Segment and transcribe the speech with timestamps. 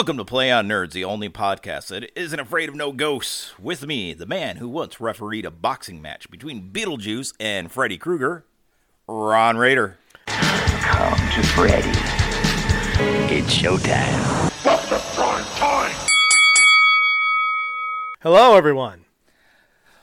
[0.00, 3.52] Welcome to Play on Nerds, the only podcast that isn't afraid of no ghosts.
[3.58, 8.46] With me, the man who once refereed a boxing match between Beetlejuice and Freddy Krueger,
[9.06, 9.98] Ron Raider.
[10.26, 11.90] Come to Freddy.
[13.30, 14.50] It's showtime.
[18.22, 19.04] Hello, everyone.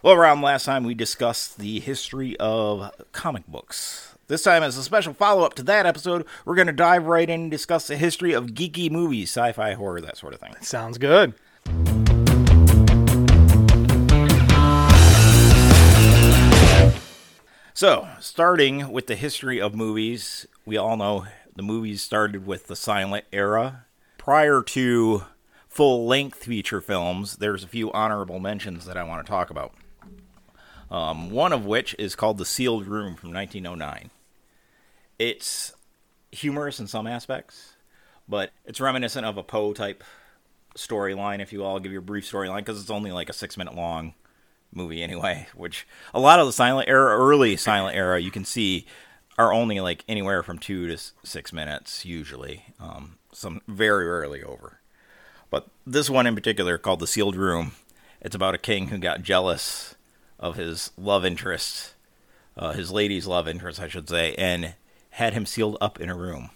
[0.03, 4.15] Well, around last time we discussed the history of comic books.
[4.29, 7.29] This time, as a special follow up to that episode, we're going to dive right
[7.29, 10.53] in and discuss the history of geeky movies, sci fi, horror, that sort of thing.
[10.59, 11.33] Sounds good.
[17.73, 22.75] So, starting with the history of movies, we all know the movies started with the
[22.75, 23.85] silent era.
[24.17, 25.23] Prior to
[25.69, 29.73] full length feature films, there's a few honorable mentions that I want to talk about.
[30.91, 34.09] Um, one of which is called The Sealed Room from 1909.
[35.19, 35.73] It's
[36.31, 37.75] humorous in some aspects,
[38.27, 40.03] but it's reminiscent of a Poe type
[40.75, 43.57] storyline, if you all give you a brief storyline because it's only like a six
[43.57, 44.13] minute long
[44.71, 48.85] movie anyway, which a lot of the silent era, early silent era, you can see
[49.37, 52.65] are only like anywhere from two to six minutes usually.
[52.79, 54.79] Um, some very rarely over.
[55.49, 57.73] But this one in particular, called The Sealed Room,
[58.19, 59.95] it's about a king who got jealous
[60.39, 61.93] of his love interest,
[62.57, 64.73] uh, his lady's love interest, I should say, and
[65.17, 66.51] had him sealed up in a room.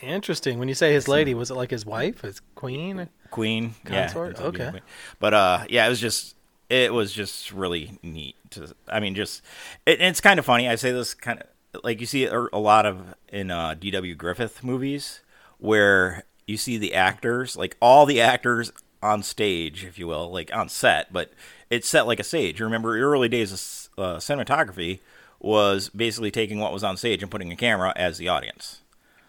[0.00, 0.58] Interesting.
[0.58, 3.08] When you say his lady, was it like his wife, his queen?
[3.30, 4.36] Queen, Consort?
[4.38, 4.70] yeah, Okay.
[4.70, 4.82] queen.
[5.18, 6.36] But uh, yeah, it was just
[6.68, 8.36] it was just really neat.
[8.50, 9.40] To I mean, just
[9.86, 10.68] it, it's kind of funny.
[10.68, 11.40] I say this kind
[11.72, 14.14] of like you see a lot of in uh, D.W.
[14.16, 15.20] Griffith movies
[15.56, 20.54] where you see the actors, like all the actors on stage, if you will, like
[20.54, 21.32] on set, but
[21.70, 22.60] it's set like a stage.
[22.60, 25.00] You remember early days of uh, cinematography
[25.40, 28.80] was basically taking what was on stage and putting a camera as the audience.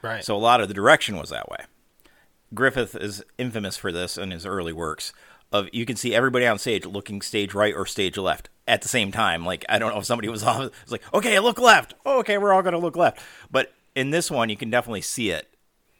[0.02, 0.24] Right.
[0.24, 1.66] So a lot of the direction was that way.
[2.54, 5.14] Griffith is infamous for this in his early works.
[5.52, 8.90] Of you can see everybody on stage looking stage right or stage left at the
[8.90, 9.46] same time.
[9.46, 10.72] Like I don't know if somebody was off.
[10.84, 11.94] It's like okay, look left.
[12.06, 13.22] Oh, okay, we're all going to look left.
[13.50, 15.48] But in this one, you can definitely see it,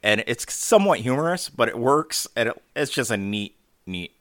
[0.04, 4.12] and it's somewhat humorous, but it works, and it, it's just a neat, neat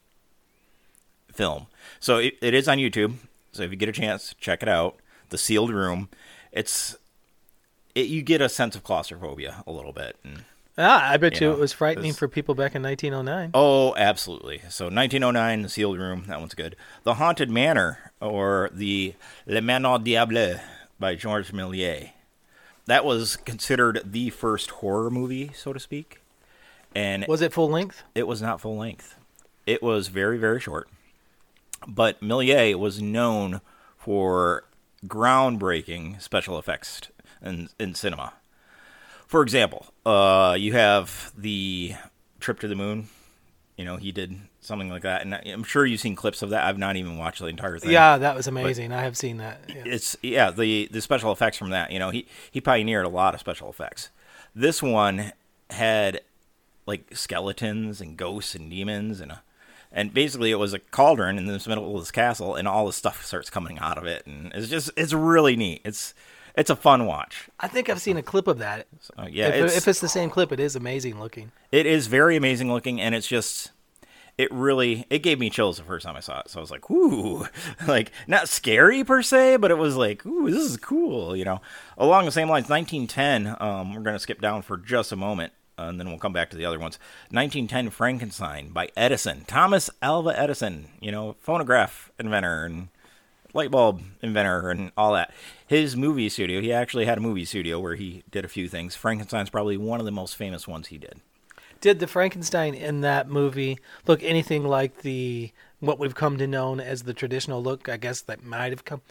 [1.32, 1.66] film.
[2.00, 3.14] So it, it is on YouTube.
[3.52, 4.96] So if you get a chance, check it out.
[5.30, 6.08] The Sealed Room.
[6.52, 6.96] It's
[7.94, 10.16] it, you get a sense of claustrophobia a little bit.
[10.22, 10.44] And,
[10.76, 13.50] ah, I bet you you, know, it was frightening for people back in 1909.
[13.54, 14.58] oh, absolutely.
[14.68, 16.24] So 1909, The Sealed Room.
[16.28, 16.76] That one's good.
[17.04, 19.14] The Haunted Manor, or the
[19.46, 20.56] Le Manoir Diable
[21.00, 22.10] by Georges Méliès.
[22.86, 26.20] That was considered the first horror movie, so to speak.
[26.94, 28.02] And Was it full length?
[28.14, 29.16] it was not full length.
[29.66, 30.88] It was very, very short.
[31.86, 33.60] But Millier was known
[33.98, 34.64] for
[35.06, 37.00] groundbreaking special effects
[37.42, 38.34] in, in cinema.
[39.26, 41.94] For example, uh, you have the
[42.40, 43.08] trip to the moon.
[43.76, 46.64] You know, he did something like that, and I'm sure you've seen clips of that.
[46.64, 47.90] I've not even watched the entire thing.
[47.90, 48.92] Yeah, that was amazing.
[48.92, 49.60] I have seen that.
[49.68, 49.82] Yeah.
[49.84, 51.90] it's yeah the the special effects from that.
[51.90, 54.10] You know, he he pioneered a lot of special effects.
[54.54, 55.32] This one
[55.70, 56.22] had
[56.86, 59.42] like skeletons and ghosts and demons and a,
[59.96, 62.96] and basically it was a cauldron in the middle of this castle and all this
[62.96, 65.80] stuff starts coming out of it and it's just it's really neat.
[65.84, 66.14] It's
[66.54, 67.48] it's a fun watch.
[67.58, 68.86] I think I've seen a clip of that.
[69.00, 71.50] So, yeah, if, it's, if it's the same clip, it is amazing looking.
[71.72, 73.72] it is very amazing looking and it's just
[74.38, 76.50] it really it gave me chills the first time I saw it.
[76.50, 77.48] So I was like, "Ooh."
[77.88, 81.62] Like not scary per se, but it was like, "Ooh, this is cool," you know.
[81.96, 85.54] Along the same lines, 1910, um we're going to skip down for just a moment.
[85.78, 86.98] Uh, and then we'll come back to the other ones.
[87.30, 92.88] 1910 Frankenstein by Edison, Thomas Alva Edison, you know, phonograph inventor and
[93.52, 95.32] light bulb inventor and all that.
[95.66, 98.94] His movie studio, he actually had a movie studio where he did a few things.
[98.94, 101.20] Frankenstein's probably one of the most famous ones he did.
[101.80, 106.78] Did the Frankenstein in that movie look anything like the what we've come to know
[106.78, 107.88] as the traditional look?
[107.88, 109.02] I guess that might have come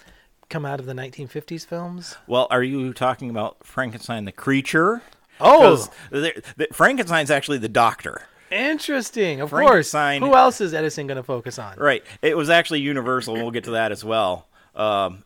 [0.49, 2.15] come out of the 1950s films.
[2.27, 5.01] Well, are you talking about Frankenstein the creature?
[5.39, 8.23] Oh, 'Cause there- the- Frankenstein's actually the doctor.
[8.51, 9.41] interesting.
[9.41, 9.91] Of course.
[9.91, 11.77] Who else is Edison going to focus on?
[11.77, 12.03] Right.
[12.21, 14.47] It was actually Universal, and we'll get to that as well.
[14.75, 15.23] Um,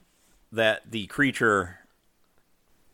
[0.52, 1.79] that the creature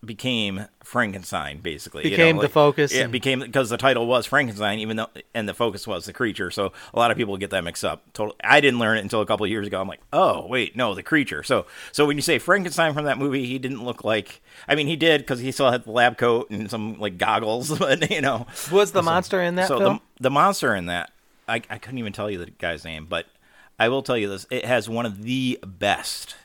[0.05, 2.03] became Frankenstein, basically.
[2.05, 5.07] you know, Became the focus It and- became because the title was Frankenstein, even though
[5.33, 6.51] and the focus was the creature.
[6.51, 8.03] So a lot of people get that mixed up.
[8.13, 8.35] Total.
[8.43, 9.81] I didn't learn it until a couple of years ago.
[9.81, 11.43] I'm like, oh wait, no, the creature.
[11.43, 14.41] So so when you say Frankenstein from that movie, he didn't look like.
[14.67, 17.69] I mean, he did because he still had the lab coat and some like goggles,
[17.79, 18.47] but you know.
[18.71, 19.99] Was the monster in that so film?
[20.17, 21.11] the the monster in that
[21.47, 23.25] I, I couldn't even tell you the guy's name, but
[23.77, 26.35] I will tell you this: it has one of the best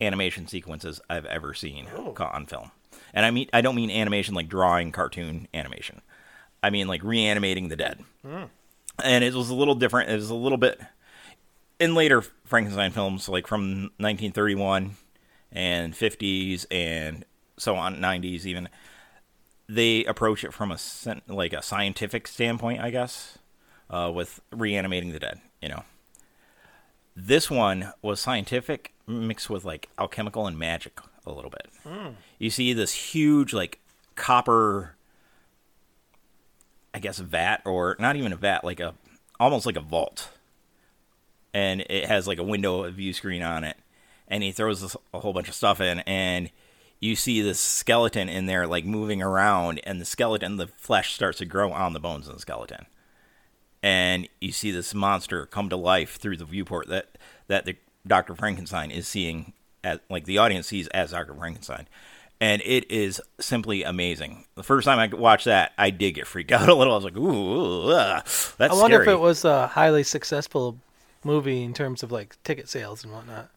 [0.00, 2.12] animation sequences I've ever seen Oh.
[2.12, 2.70] ca- on film.
[3.12, 6.00] And I mean, I don't mean animation like drawing cartoon animation.
[6.62, 8.00] I mean, like reanimating the dead.
[8.24, 10.10] And it was a little different.
[10.10, 10.80] It was a little bit
[11.80, 14.96] in later Frankenstein films, like from 1931
[15.52, 17.24] and 50s and
[17.58, 18.68] so on, 90s even.
[19.68, 20.78] They approach it from a
[21.26, 23.38] like a scientific standpoint, I guess,
[23.90, 25.40] uh, with reanimating the dead.
[25.62, 25.84] You know,
[27.16, 31.68] this one was scientific mixed with like alchemical and magic a little bit.
[32.38, 33.80] You see this huge like
[34.14, 34.96] copper
[36.94, 38.94] I guess vat or not even a vat, like a
[39.40, 40.30] almost like a vault.
[41.52, 43.76] And it has like a window a view screen on it.
[44.28, 46.50] And he throws this, a whole bunch of stuff in and
[47.00, 51.38] you see this skeleton in there like moving around and the skeleton the flesh starts
[51.38, 52.86] to grow on the bones of the skeleton.
[53.82, 57.18] And you see this monster come to life through the viewport that
[57.48, 58.34] that the Dr.
[58.34, 59.52] Frankenstein is seeing
[59.82, 61.34] at like the audience sees as Dr.
[61.34, 61.86] Frankenstein
[62.40, 64.44] and it is simply amazing.
[64.56, 66.92] The first time I watched that, I did get freaked out a little.
[66.92, 68.20] I was like, "Ooh, uh,
[68.58, 70.76] that's I wonder scary." if it was a highly successful
[71.22, 73.50] movie in terms of like ticket sales and whatnot.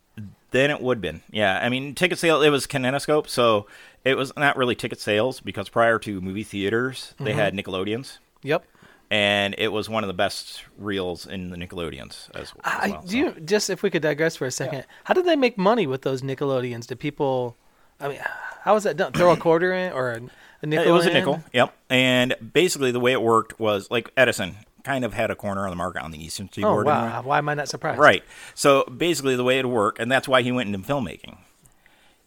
[0.52, 1.22] then it would have been.
[1.32, 2.42] Yeah, I mean, ticket sale.
[2.44, 3.66] It was Kinetoscope, so
[4.06, 7.40] it was not really ticket sales because prior to movie theaters, they Mm-hmm.
[7.40, 8.64] had Nickelodeons, Yep.
[9.10, 13.02] And it was one of the best reels in the Nickelodeons as, as I, well.
[13.04, 13.18] do so.
[13.18, 14.86] you just if we could digress for a second?
[15.06, 16.88] How did they make money with those Nickelodeons?
[16.88, 17.56] Did people?
[18.00, 18.20] I mean,
[18.62, 19.14] how was that done?
[19.14, 20.22] Throw a quarter in or a,
[20.62, 20.86] a nickel?
[20.88, 21.44] It was a nickel.
[21.54, 21.74] Yep.
[21.90, 25.70] And basically, the way it worked was like Edison kind of had a corner on
[25.70, 26.88] the market on the Eastern Oh Seaboard.
[26.88, 27.00] in way.
[27.00, 27.22] wow!
[27.24, 28.00] Why am I not surprised?
[28.00, 28.24] Right.
[28.56, 31.38] So basically, the way it worked, and that's why he went into filmmaking,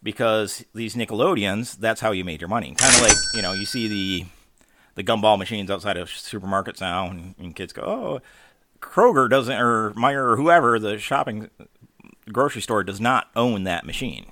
[0.03, 2.75] because these Nickelodeons, that's how you made your money.
[2.77, 4.27] Kind of like you know, you see the
[5.01, 8.21] the gumball machines outside of supermarkets now, and, and kids go, "Oh,
[8.81, 11.51] Kroger doesn't, or Meijer, or whoever the shopping
[12.31, 14.27] grocery store does not own that machine.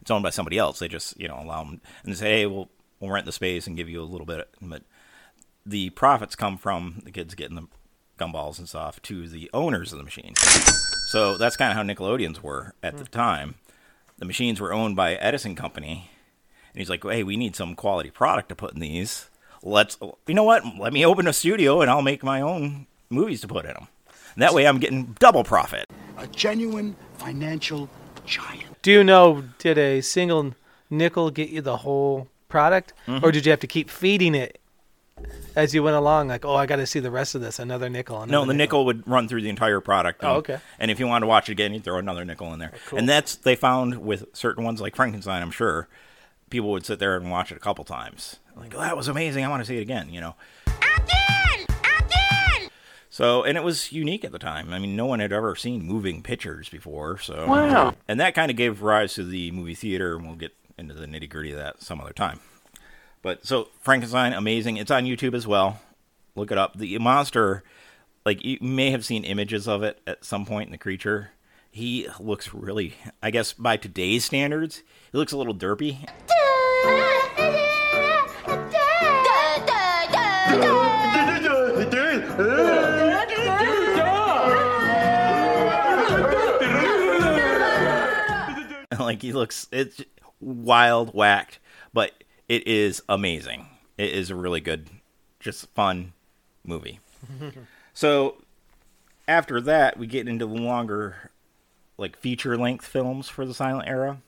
[0.00, 0.78] It's owned by somebody else.
[0.78, 2.68] They just you know allow them and they say, hey, we'll
[3.00, 4.82] we'll rent the space and give you a little bit, but
[5.66, 7.66] the profits come from the kids getting the
[8.18, 10.38] gumballs and stuff to the owners of the machines.
[11.08, 13.10] So that's kind of how Nickelodeons were at the hmm.
[13.10, 13.54] time.
[14.18, 16.10] The machines were owned by Edison Company,
[16.72, 19.28] and he's like, "Hey, we need some quality product to put in these.
[19.66, 19.96] Let's,
[20.26, 20.62] you know what?
[20.78, 23.88] Let me open a studio, and I'll make my own movies to put in them.
[24.36, 25.86] That way, I'm getting double profit."
[26.18, 27.88] A genuine financial
[28.26, 28.80] giant.
[28.82, 29.42] Do you know?
[29.58, 30.54] Did a single
[30.90, 33.24] nickel get you the whole product, Mm-hmm.
[33.24, 34.60] or did you have to keep feeding it
[35.56, 36.28] as you went along?
[36.28, 37.58] Like, oh, I got to see the rest of this.
[37.58, 38.16] Another nickel.
[38.22, 40.22] Another No, the nickel would run through the entire product.
[40.22, 40.58] and- Oh, okay.
[40.78, 42.72] And if you wanted to watch it again, you'd throw another nickel in there.
[42.86, 42.98] Cool.
[42.98, 45.42] And that's they found with certain ones like Frankenstein.
[45.42, 45.88] I'm sure
[46.50, 48.36] people would sit there and watch it a couple times.
[48.56, 49.44] Like, oh, that was amazing.
[49.44, 50.10] I want to see it again.
[50.10, 50.34] You know.
[50.66, 51.66] Again!
[51.98, 52.70] Again!
[53.10, 54.72] So, and it was unique at the time.
[54.72, 57.18] I mean, no one had ever seen moving pictures before.
[57.18, 57.94] So, wow.
[58.08, 61.06] And that kind of gave rise to the movie theater, and we'll get into the
[61.06, 62.40] nitty gritty of that some other time.
[63.22, 64.76] But so, Frankenstein, amazing.
[64.76, 65.80] It's on YouTube as well.
[66.34, 66.76] Look it up.
[66.76, 67.62] The monster,
[68.26, 71.30] like, you may have seen images of it at some point in the creature.
[71.74, 75.98] He looks really, I guess, by today's standards, he looks a little derpy.
[89.00, 90.00] like he looks it's
[90.40, 91.58] wild whacked
[91.92, 92.12] but
[92.48, 93.66] it is amazing
[93.98, 94.88] it is a really good
[95.40, 96.12] just fun
[96.64, 97.00] movie
[97.92, 98.36] so
[99.26, 101.32] after that we get into the longer
[101.96, 104.18] like feature length films for the silent era.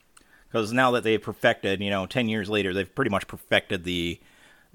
[0.48, 4.18] Because now that they've perfected you know 10 years later they've pretty much perfected the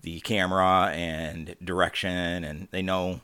[0.01, 3.21] the camera and direction and they know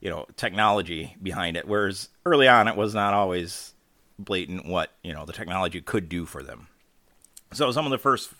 [0.00, 1.66] you know technology behind it.
[1.66, 3.74] Whereas early on it was not always
[4.18, 6.68] blatant what you know the technology could do for them.
[7.52, 8.30] So some of the first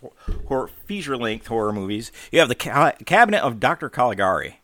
[0.49, 4.61] horror, feature-length horror movies you have the Ca- cabinet of dr caligari.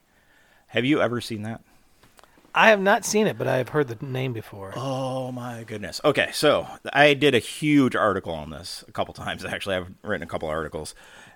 [0.69, 1.63] Have you ever seen that
[2.55, 4.73] I have not seen it, but I have heard the name before.
[4.77, 6.01] Oh my goodness.
[6.05, 9.45] Okay, so I did a huge article on this a couple times.
[9.45, 10.95] Actually, I've written a couple articles,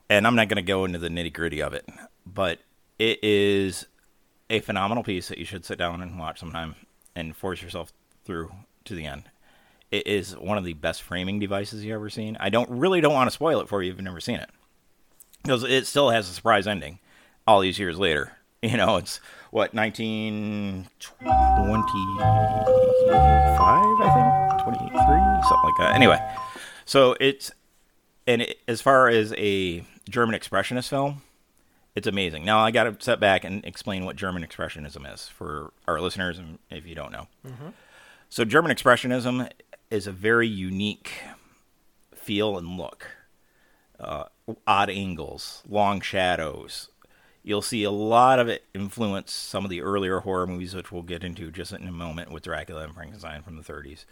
[0.09, 1.89] and I'm not going to go into the nitty gritty of it,
[2.25, 2.61] but
[3.01, 3.87] it is
[4.49, 6.77] a phenomenal piece that you should sit down and watch sometime
[7.17, 7.93] and force yourself
[8.25, 8.53] through
[8.85, 9.25] to the end.
[9.91, 12.37] It is one of the best framing devices you've ever seen.
[12.39, 14.51] I don't really don't want to spoil it for you if you've never seen it,
[15.43, 17.01] because it still has a surprise ending
[17.47, 18.35] all these years later.
[18.61, 20.89] You know, it's what 1925,
[24.01, 24.89] I think 23,
[25.49, 25.93] something like that.
[25.95, 26.19] Anyway,
[26.85, 27.51] so it's
[28.27, 31.23] and it, as far as a German expressionist film,
[31.95, 32.45] it's amazing.
[32.45, 36.39] Now I got to step back and explain what German expressionism is for our listeners,
[36.39, 37.27] and if you don't know.
[38.29, 39.49] So German expressionism
[39.91, 41.11] is a very unique
[42.15, 43.07] feel and look.
[43.99, 44.25] Uh,
[44.67, 46.89] odd angles, long shadows.
[47.49, 51.03] You'll see a lot of it influence some of the earlier horror movies, which we'll
[51.03, 54.05] get into just in a moment with Dracula and Frankenstein from the 30s.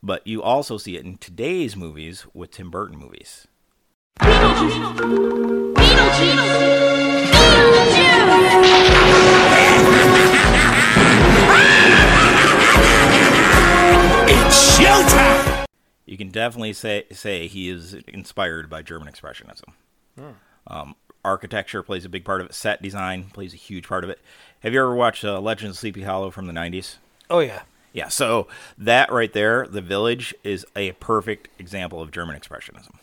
[0.00, 3.48] But you also see it in today's movies with Tim Burton movies.
[14.28, 15.66] It's showtime!
[16.06, 19.74] You can definitely say say he is inspired by German expressionism.
[20.66, 22.54] Um, architecture plays a big part of it.
[22.54, 24.20] Set design plays a huge part of it.
[24.60, 26.96] Have you ever watched uh, Legend of Sleepy Hollow from the 90s?
[27.30, 27.62] Oh yeah.
[27.92, 28.48] Yeah, so
[28.78, 32.94] that right there, the village, is a perfect example of German expressionism.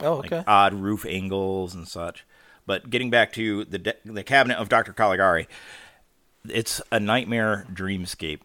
[0.00, 0.44] Oh Like okay.
[0.46, 2.24] odd roof angles and such.
[2.66, 4.92] But getting back to the de- the cabinet of Dr.
[4.92, 5.48] Caligari,
[6.48, 8.40] it's a nightmare dreamscape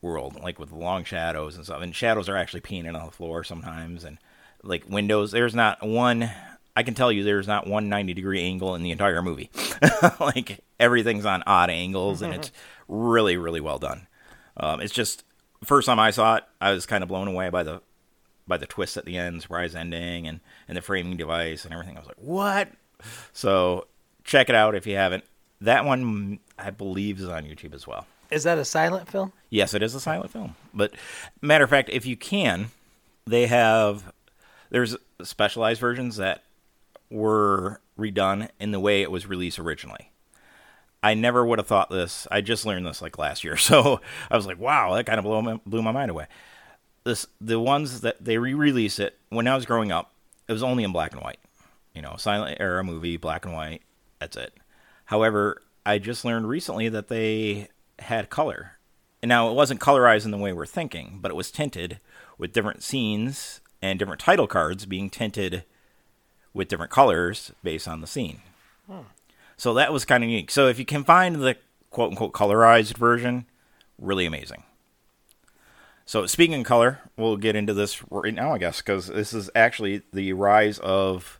[0.00, 1.82] world, like with long shadows and stuff.
[1.82, 4.18] And shadows are actually painted on the floor sometimes, and
[4.62, 5.32] like windows.
[5.32, 6.30] There's not one.
[6.76, 9.50] I can tell you, there's not one 90 degree angle in the entire movie.
[10.20, 12.52] like everything's on odd angles, and it's
[12.88, 14.06] really, really well done.
[14.56, 15.24] Um, it's just
[15.64, 17.82] first time I saw it, I was kind of blown away by the
[18.46, 21.96] by the twist at the end, surprise ending, and and the framing device and everything.
[21.96, 22.68] I was like, what?
[23.32, 23.86] So
[24.24, 25.24] check it out if you haven't.
[25.60, 28.06] That one, I believe, is on YouTube as well.
[28.30, 29.32] Is that a silent film?
[29.50, 30.54] Yes, it is a silent film.
[30.72, 30.94] But
[31.42, 32.70] matter of fact, if you can,
[33.26, 34.12] they have
[34.70, 36.44] there's specialized versions that
[37.10, 40.12] were redone in the way it was released originally.
[41.02, 42.26] I never would have thought this.
[42.30, 44.00] I just learned this like last year, so
[44.30, 46.26] I was like, "Wow, that kind of blew my, blew my mind away."
[47.04, 50.12] This the ones that they re-release it when I was growing up,
[50.48, 51.40] it was only in black and white.
[51.94, 53.82] You know, silent era movie, black and white.
[54.20, 54.52] That's it.
[55.06, 58.72] However, I just learned recently that they had color.
[59.22, 62.00] And now it wasn't colorized in the way we're thinking, but it was tinted
[62.38, 65.64] with different scenes and different title cards being tinted
[66.52, 68.40] with different colors based on the scene.
[69.56, 70.50] So that was kind of unique.
[70.50, 71.56] So if you can find the
[71.90, 73.44] quote unquote colorized version,
[73.98, 74.62] really amazing.
[76.06, 79.50] So speaking of color, we'll get into this right now, I guess, because this is
[79.54, 81.38] actually the rise of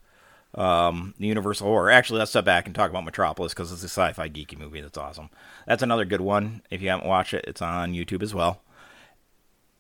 [0.54, 1.90] um, the Universal horror.
[1.90, 4.98] Actually, let's step back and talk about Metropolis because it's a sci-fi geeky movie that's
[4.98, 5.30] awesome.
[5.66, 6.62] That's another good one.
[6.70, 8.60] If you haven't watched it, it's on YouTube as well.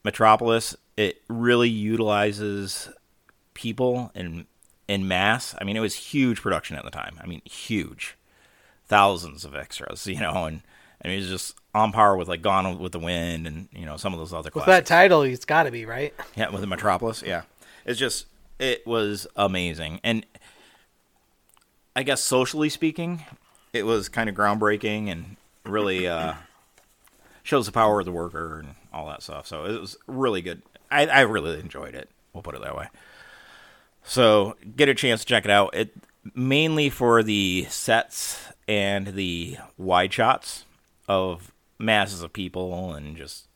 [0.02, 2.88] Metropolis, it really utilizes
[3.54, 4.46] people in
[4.90, 5.54] in mass.
[5.60, 7.16] I mean, it was huge production at the time.
[7.22, 8.16] I mean, huge,
[8.88, 10.62] thousands of extras, you know, and
[11.00, 13.96] and it was just on par with like Gone with the Wind and you know
[13.96, 14.88] some of those other With classics.
[14.88, 16.12] that title, it's got to be right.
[16.36, 17.22] Yeah, with the Metropolis.
[17.24, 17.42] Yeah,
[17.86, 18.26] it's just
[18.58, 20.26] it was amazing, and
[21.94, 23.24] I guess socially speaking,
[23.72, 26.34] it was kind of groundbreaking and really uh,
[27.44, 29.46] shows the power of the worker and all that stuff.
[29.46, 30.62] So it was really good.
[30.90, 32.08] I, I really enjoyed it.
[32.32, 32.88] We'll put it that way.
[34.02, 35.74] So get a chance to check it out.
[35.74, 35.94] It
[36.34, 40.64] mainly for the sets and the wide shots
[41.08, 43.46] of masses of people and just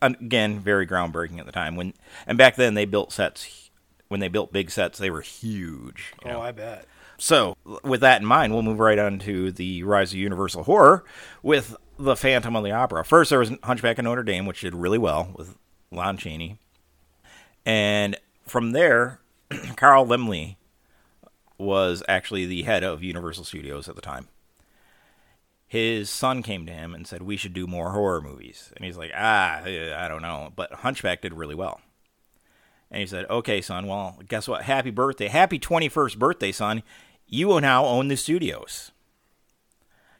[0.00, 1.92] again very groundbreaking at the time when
[2.26, 3.70] and back then they built sets
[4.08, 6.52] when they built big sets they were huge Oh, know?
[6.52, 6.86] bet.
[7.18, 11.04] so with that in mind we'll move right on to the rise of universal horror
[11.42, 14.74] with the phantom of the opera first there was hunchback of notre dame which did
[14.74, 15.56] really well with
[15.92, 16.58] lon chaney
[17.64, 19.20] and from there
[19.76, 20.56] carl laemmle
[21.58, 24.28] was actually the head of universal studios at the time.
[25.66, 28.72] His son came to him and said we should do more horror movies.
[28.76, 30.52] And he's like ah i don't know.
[30.54, 31.80] But hunchback did really well.
[32.90, 34.62] And he said okay son well guess what?
[34.62, 35.28] Happy birthday.
[35.28, 36.82] Happy 21st birthday son.
[37.26, 38.90] You will now own the studios.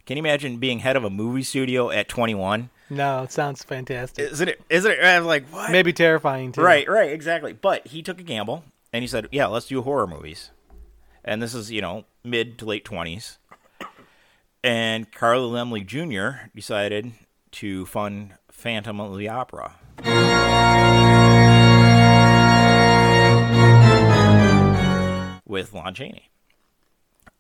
[0.07, 4.25] Can you imagine being head of a movie studio at 21 No, it sounds fantastic.
[4.33, 5.01] isn't it isn't it?
[5.01, 5.71] I was like what?
[5.71, 6.63] Maybe terrifying too.
[6.63, 7.53] Right, right, exactly.
[7.53, 10.51] But he took a gamble and he said, "Yeah, let's do horror movies."
[11.25, 13.39] And this is, you know, mid to late 20s.
[14.65, 16.49] And Carl Laemmle Jr.
[16.55, 17.13] decided
[17.53, 19.75] to fund Phantom of the Opera.
[25.47, 26.31] With Lon Chaney.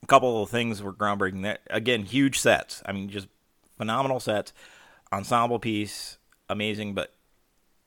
[0.02, 1.42] A couple of things were groundbreaking.
[1.42, 2.82] That again, huge sets.
[2.84, 3.28] I mean, just
[3.76, 4.52] phenomenal sets.
[5.12, 6.18] Ensemble piece,
[6.48, 7.14] amazing, but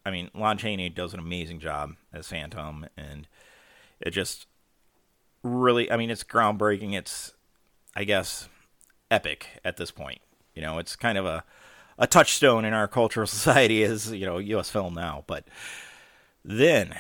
[0.05, 3.27] I mean, Lon Chaney does an amazing job as Phantom, and
[3.99, 4.47] it just
[5.43, 6.93] really, I mean, it's groundbreaking.
[6.93, 7.33] It's,
[7.95, 8.49] I guess,
[9.09, 10.21] epic at this point.
[10.53, 11.43] You know, it's kind of a,
[11.97, 14.69] a touchstone in our cultural society as, you know, U.S.
[14.69, 15.23] film now.
[15.27, 15.47] But
[16.43, 16.95] then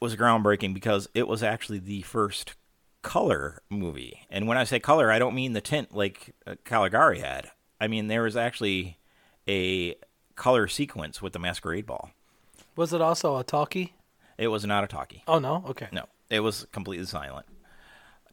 [0.00, 2.54] was groundbreaking because it was actually the first
[3.02, 4.26] color movie.
[4.30, 7.50] And when I say color, I don't mean the tint like uh, Caligari had.
[7.80, 8.98] I mean, there was actually
[9.48, 9.96] a
[10.36, 12.10] color sequence with the Masquerade Ball.
[12.76, 13.94] Was it also a talkie?
[14.36, 15.24] It was not a talkie.
[15.26, 15.64] Oh no.
[15.68, 15.88] Okay.
[15.90, 17.46] No, it was completely silent.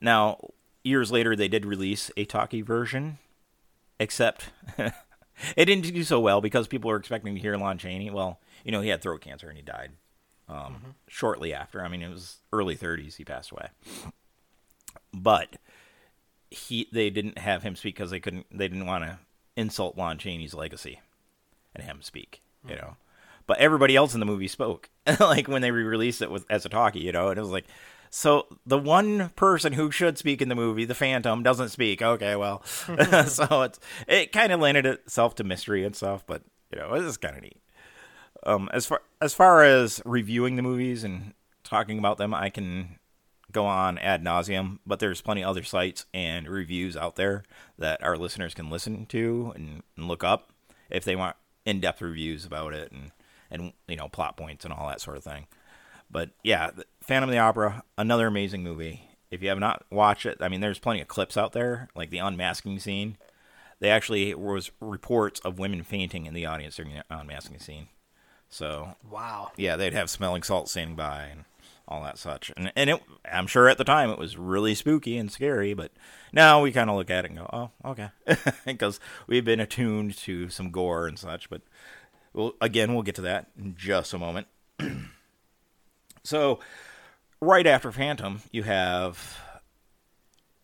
[0.02, 0.50] Now,
[0.84, 3.18] years later, they did release a talkie version
[4.00, 8.10] except it didn't do so well because people were expecting to hear Lon Chaney.
[8.10, 9.92] Well, you know, he had throat cancer and he died
[10.50, 11.84] um, shortly after.
[11.84, 13.68] I mean, it was early 30s he passed away.
[15.14, 15.58] But
[16.52, 19.20] he they didn't have him speak because they couldn't they didn't want to
[19.56, 21.00] insult Lon Chaney's legacy
[21.74, 22.98] and have him speak, you know.
[23.48, 26.70] But everybody else in the movie spoke, like when they re-released it with as a
[26.70, 27.30] talkie, you know.
[27.30, 27.66] And it was like,
[28.10, 32.02] so the one person who should speak in the movie, the Phantom, doesn't speak.
[32.02, 32.64] Okay, well,
[33.28, 37.04] so it's it kind of lended itself to mystery and stuff, but you know, it
[37.04, 37.62] is kind of neat.
[38.46, 41.34] Um, as far as far as reviewing the movies and
[41.64, 43.00] talking about them, I can
[43.52, 47.44] go on ad nauseum, but there's plenty of other sites and reviews out there
[47.78, 50.52] that our listeners can listen to and, and look up
[50.90, 51.36] if they want
[51.66, 53.12] in-depth reviews about it and
[53.52, 55.48] and you know plot points and all that sort of thing.
[56.10, 56.72] But yeah,
[57.02, 59.10] Phantom of the Opera, another amazing movie.
[59.32, 62.10] If you have not watched it, I mean, there's plenty of clips out there, like
[62.12, 63.18] the unmasking scene.
[63.80, 67.88] They actually was reports of women fainting in the audience during the unmasking scene.
[68.50, 69.52] So Wow.
[69.58, 71.46] yeah, they'd have smelling salt standing by and
[71.88, 72.52] all that such.
[72.56, 75.92] And and it, I'm sure at the time it was really spooky and scary, but
[76.32, 78.10] now we kind of look at it and go, oh, okay,
[78.66, 81.50] because we've been attuned to some gore and such.
[81.50, 81.62] But
[82.36, 84.48] well, again, we'll get to that in just a moment.
[86.24, 86.60] so,
[87.39, 89.39] right after Phantom, you have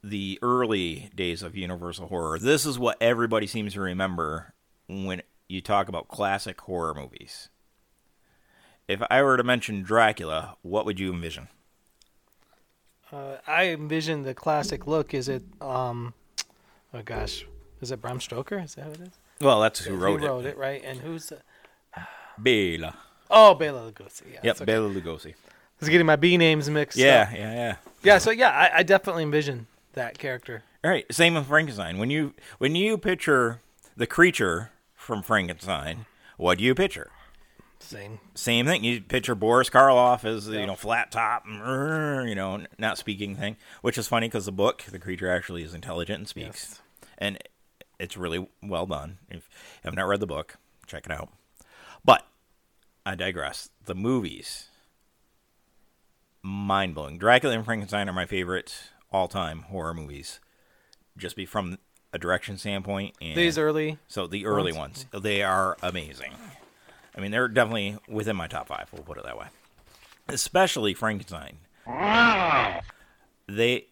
[0.04, 2.40] the early days of Universal Horror.
[2.40, 4.54] This is what everybody seems to remember
[4.90, 7.48] when you talk about classic horror movies.
[8.88, 11.48] If I were to mention Dracula, what would you envision?
[13.14, 15.14] Uh, I envision the classic look.
[15.14, 15.44] Is it?
[15.62, 16.14] Um,
[16.94, 17.46] oh gosh,
[17.80, 18.60] is it Bram Stoker?
[18.60, 19.14] Is that what it is?
[19.40, 20.28] Well, that's who wrote it.
[20.28, 20.82] wrote it, right?
[20.84, 21.28] And who's?
[21.28, 21.42] The...
[22.42, 22.96] Bela.
[23.30, 24.24] Oh, Bela Lugosi.
[24.34, 24.66] Yeah, Yep, okay.
[24.66, 25.30] Bela Lugosi.
[25.30, 25.34] I
[25.80, 26.98] was getting my B names mixed.
[26.98, 27.38] Yeah, up.
[27.38, 27.76] yeah, yeah.
[28.04, 28.18] yeah.
[28.18, 30.64] So yeah, I, I definitely envision that character.
[30.84, 31.98] All right, same with Frankenstein.
[31.98, 33.62] When you when you picture
[33.96, 36.06] the creature from Frankenstein,
[36.38, 37.12] what do you picture?
[37.80, 38.20] Same.
[38.36, 38.84] Same thing.
[38.84, 43.98] You picture Boris Karloff as you know flat top, you know, not speaking thing, which
[43.98, 46.80] is funny because the book, the creature actually is intelligent and speaks,
[47.18, 47.40] and
[48.00, 49.18] it's really well done.
[49.30, 49.50] If
[49.84, 51.30] you have not read the book, check it out.
[52.06, 52.26] But
[53.06, 53.70] I digress.
[53.86, 54.68] The movies,
[56.42, 57.18] mind blowing.
[57.18, 58.74] Dracula and Frankenstein are my favorite
[59.12, 60.40] all time horror movies,
[61.18, 61.78] just be from
[62.14, 63.16] a direction standpoint.
[63.22, 63.98] And These early.
[64.08, 65.06] so the early ones.
[65.12, 66.34] ones, they are amazing.
[67.16, 68.88] I mean, they're definitely within my top five.
[68.94, 69.48] We'll put it that way.
[70.30, 71.58] Especially Frankenstein.
[73.48, 73.88] They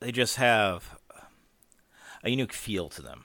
[0.00, 0.98] they just have
[2.24, 3.24] a unique feel to them.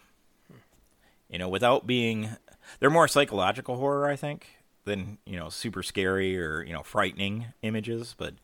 [1.30, 2.36] You know, without being
[2.80, 4.48] they're more psychological horror, I think,
[4.86, 8.16] than you know super scary or you know frightening images.
[8.18, 8.36] But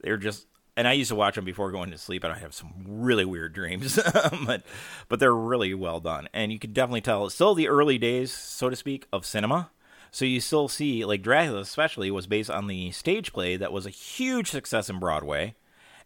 [0.00, 2.54] they're just and I used to watch them before going to sleep, and I have
[2.54, 3.98] some really weird dreams.
[4.46, 4.62] but
[5.08, 8.32] but they're really well done, and you can definitely tell it's still the early days,
[8.32, 9.70] so to speak, of cinema.
[10.10, 13.86] So you still see like Dracula, especially, was based on the stage play that was
[13.86, 15.54] a huge success in Broadway,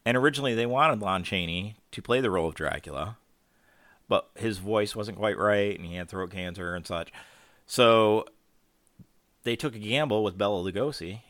[0.05, 3.19] and originally they wanted Lon Chaney to play the role of Dracula,
[4.09, 7.13] but his voice wasn't quite right, and he had throat cancer and such.
[7.67, 8.27] So
[9.45, 11.21] they took a gamble with Bela Lugosi,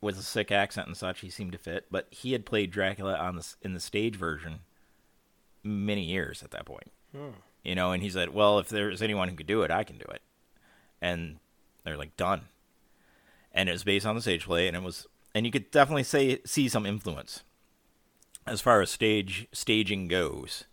[0.00, 1.20] with a sick accent and such.
[1.20, 4.60] He seemed to fit, but he had played Dracula on the in the stage version
[5.62, 6.90] many years at that point.
[7.62, 9.98] You know, and he said, "Well, if there's anyone who could do it, I can
[9.98, 10.22] do it."
[11.00, 11.38] And
[11.84, 12.42] they're like, "Done."
[13.52, 16.04] And it was based on the stage play, and it was, and you could definitely
[16.04, 17.44] say see some influence
[18.46, 20.64] as far as stage staging goes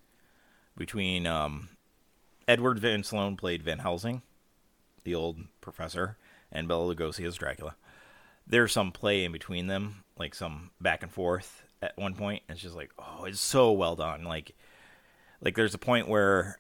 [0.75, 1.69] between um,
[2.47, 4.21] Edward Van Sloan played Van Helsing,
[5.03, 6.17] the old professor,
[6.51, 7.75] and Bela Lugosi as Dracula.
[8.47, 12.43] There's some play in between them, like some back and forth at one point.
[12.49, 14.23] It's just like, oh, it's so well done.
[14.23, 14.55] Like,
[15.41, 16.59] like there's a point where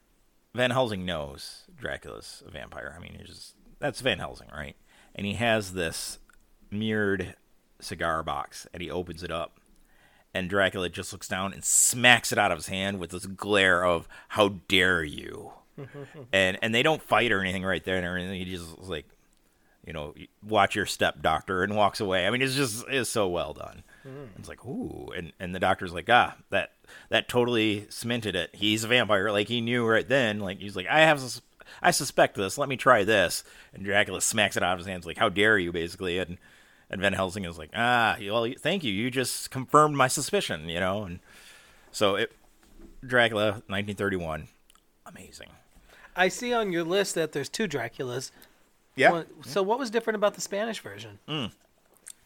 [0.53, 2.95] Van Helsing knows Dracula's a vampire.
[2.95, 4.75] I mean, he's just that's Van Helsing, right?
[5.15, 6.19] And he has this
[6.71, 7.35] mirrored
[7.81, 9.59] cigar box, and he opens it up,
[10.33, 13.83] and Dracula just looks down and smacks it out of his hand with this glare
[13.83, 15.53] of "How dare you!"
[16.33, 18.33] and and they don't fight or anything right there and.
[18.33, 19.05] He just is like,
[19.85, 20.13] you know,
[20.47, 22.27] watch your step, doctor, and walks away.
[22.27, 23.83] I mean, it's just it's so well done.
[24.37, 26.71] It's like, ooh, and and the doctor's like, ah, that
[27.09, 28.49] that totally cemented it.
[28.53, 29.31] He's a vampire.
[29.31, 30.39] Like he knew right then.
[30.39, 31.21] Like he's like, I have,
[31.81, 32.57] I suspect this.
[32.57, 33.43] Let me try this.
[33.73, 36.17] And Dracula smacks it out of his hands, like, how dare you, basically.
[36.17, 36.37] And
[36.89, 38.91] and Van Helsing is like, ah, well, thank you.
[38.91, 41.03] You just confirmed my suspicion, you know.
[41.03, 41.19] And
[41.91, 42.31] so it,
[43.05, 44.47] Dracula, 1931,
[45.05, 45.49] amazing.
[46.15, 48.31] I see on your list that there's two Draculas.
[48.99, 49.11] Yeah.
[49.11, 51.19] One- so what was different about the Spanish version?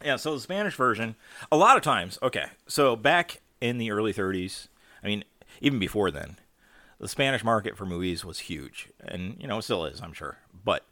[0.03, 1.15] Yeah, so the Spanish version,
[1.51, 4.67] a lot of times, okay, so back in the early 30s,
[5.01, 5.23] I mean,
[5.61, 6.37] even before then,
[6.99, 10.39] the Spanish market for movies was huge, and you know it still is, I'm sure.
[10.65, 10.85] But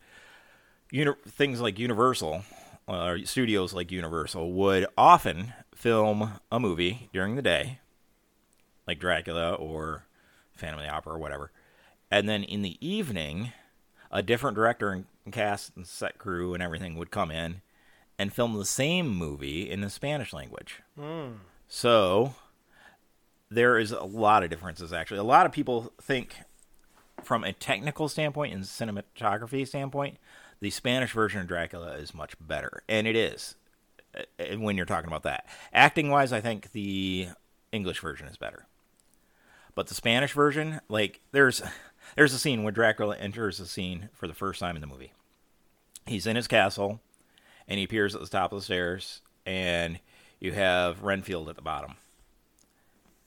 [0.91, 2.44] uni- things like Universal,
[2.88, 7.80] uh, studios like Universal, would often film a movie during the day,
[8.88, 10.06] like Dracula or
[10.54, 11.52] Phantom of the Opera or whatever,
[12.10, 13.52] and then in the evening,
[14.12, 17.62] a different director and cast and set crew and everything would come in
[18.18, 20.82] and film the same movie in the Spanish language.
[21.68, 22.36] So
[23.50, 25.20] there is a lot of differences actually.
[25.20, 26.36] A lot of people think
[27.24, 30.18] from a technical standpoint and cinematography standpoint,
[30.60, 33.56] the Spanish version of Dracula is much better, and it is.
[34.16, 37.30] uh, When you're talking about that, acting wise, I think the
[37.72, 38.66] English version is better.
[39.74, 41.62] But the Spanish version, like there's
[42.15, 45.13] there's a scene where Dracula enters the scene for the first time in the movie.
[46.06, 47.00] He's in his castle,
[47.67, 50.00] and he appears at the top of the stairs, and
[50.39, 51.95] you have Renfield at the bottom.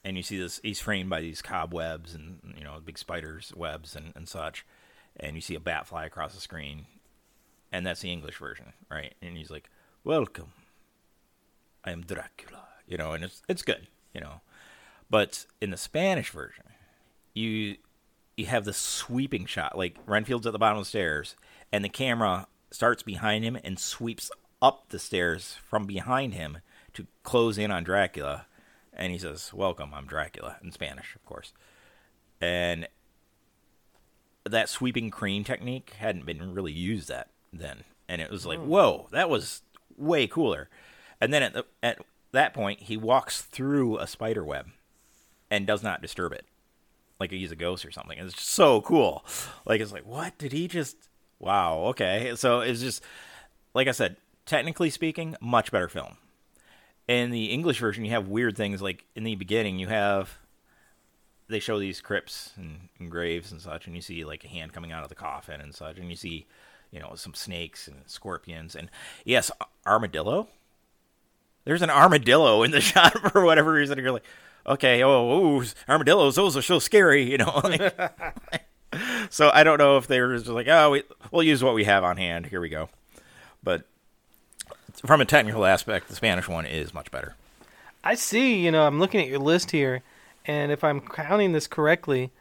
[0.03, 3.95] And you see this he's framed by these cobwebs and you know big spiders webs
[3.95, 4.63] and, and such.
[5.19, 6.85] And you see a bat fly across the screen
[7.71, 9.15] and that's the english version right?
[9.21, 9.67] And he's like
[10.03, 10.53] welcome.
[11.83, 14.41] I am dracula you know and it's it's good you know.
[15.09, 16.65] But in the spanish version
[17.33, 17.77] you
[18.37, 21.35] you have this sweeping shot like renfield's at the bottom of the stairs
[21.71, 24.29] and the camera starts behind him and sweeps
[24.61, 26.59] up the stairs from behind him
[26.93, 28.45] to close in on dracula
[28.95, 31.53] and he says, "Welcome, I'm Dracula" in Spanish, of course.
[32.41, 32.87] And
[34.45, 38.65] that sweeping crane technique hadn't been really used that then, and it was like, oh.
[38.65, 39.61] "Whoa, that was
[39.97, 40.69] way cooler."
[41.19, 41.99] And then at the, at
[42.31, 44.69] that point, he walks through a spider web
[45.49, 46.45] and does not disturb it,
[47.19, 48.17] like he's a ghost or something.
[48.17, 49.25] It's just so cool.
[49.65, 50.97] Like it's like, what did he just?
[51.39, 51.79] Wow.
[51.87, 52.33] Okay.
[52.35, 53.03] So it's just
[53.73, 54.17] like I said.
[54.45, 56.17] Technically speaking, much better film
[57.07, 60.37] in the English version, you have weird things like in the beginning, you have
[61.47, 64.73] they show these crypts and, and graves and such, and you see like a hand
[64.73, 66.47] coming out of the coffin and such, and you see
[66.91, 68.89] you know some snakes and scorpions and
[69.23, 69.51] yes,
[69.85, 70.47] armadillo.
[71.65, 73.97] There's an armadillo in the shot for whatever reason.
[73.99, 74.25] You're like,
[74.65, 77.61] okay, oh, ooh, armadillos, those are so scary, you know.
[77.63, 77.95] like-
[79.29, 81.83] so I don't know if they were just like, oh, we, we'll use what we
[81.83, 82.47] have on hand.
[82.47, 82.89] Here we go.
[83.63, 83.83] But
[85.05, 87.35] from a technical aspect, the Spanish one is much better.
[88.03, 88.63] I see.
[88.63, 90.03] You know, I'm looking at your list here,
[90.45, 92.31] and if I'm counting this correctly,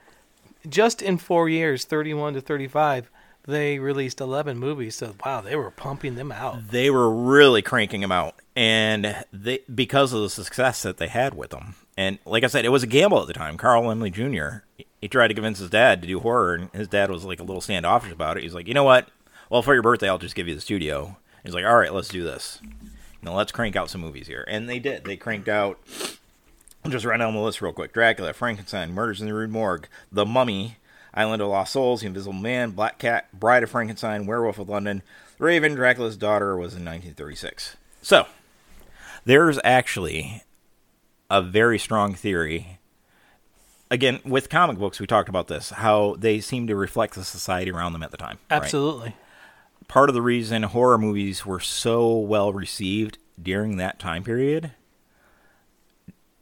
[0.68, 3.10] just in four years, 31 to 35,
[3.46, 4.94] they released 11 movies.
[4.96, 6.68] So wow, they were pumping them out.
[6.70, 11.34] They were really cranking them out, and they because of the success that they had
[11.34, 11.74] with them.
[11.96, 13.56] And like I said, it was a gamble at the time.
[13.56, 14.84] Carl Laemmle Jr.
[15.00, 17.44] He tried to convince his dad to do horror, and his dad was like a
[17.44, 18.42] little standoffish about it.
[18.42, 19.08] He's like, you know what?
[19.50, 21.16] Well, for your birthday, I'll just give you the studio.
[21.42, 22.60] He's like, all right, let's do this.
[23.22, 25.04] Now let's crank out some movies here, and they did.
[25.04, 25.78] They cranked out.
[26.84, 29.88] I'll just run down the list real quick: Dracula, Frankenstein, Murders in the Rue Morgue,
[30.12, 30.76] The Mummy,
[31.14, 35.02] Island of Lost Souls, The Invisible Man, Black Cat, Bride of Frankenstein, Werewolf of London,
[35.38, 37.76] The Raven, Dracula's Daughter was in 1936.
[38.02, 38.26] So
[39.24, 40.42] there's actually
[41.30, 42.78] a very strong theory.
[43.90, 47.70] Again, with comic books, we talked about this how they seem to reflect the society
[47.70, 48.38] around them at the time.
[48.50, 48.62] right?
[48.62, 49.14] Absolutely.
[49.88, 54.72] part of the reason horror movies were so well received during that time period.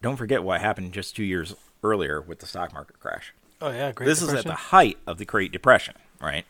[0.00, 3.32] Don't forget what happened just two years earlier with the stock market crash.
[3.60, 4.06] Oh yeah, great.
[4.06, 6.44] this is at the height of the Great Depression, right?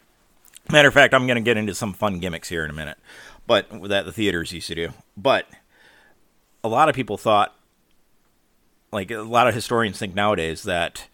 [0.70, 2.96] Matter of fact, I'm going to get into some fun gimmicks here in a minute,
[3.46, 4.92] but that the theaters used to do.
[5.16, 5.46] But
[6.64, 7.57] a lot of people thought,
[8.92, 11.09] like a lot of historians think nowadays, that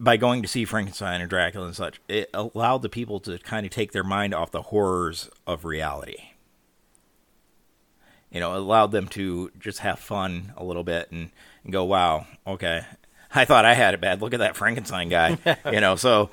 [0.00, 3.66] by going to see Frankenstein and Dracula and such, it allowed the people to kind
[3.66, 6.30] of take their mind off the horrors of reality.
[8.30, 11.30] You know, it allowed them to just have fun a little bit and,
[11.64, 12.82] and go, wow, okay,
[13.34, 14.20] I thought I had it bad.
[14.20, 15.38] Look at that Frankenstein guy.
[15.72, 16.30] you know, so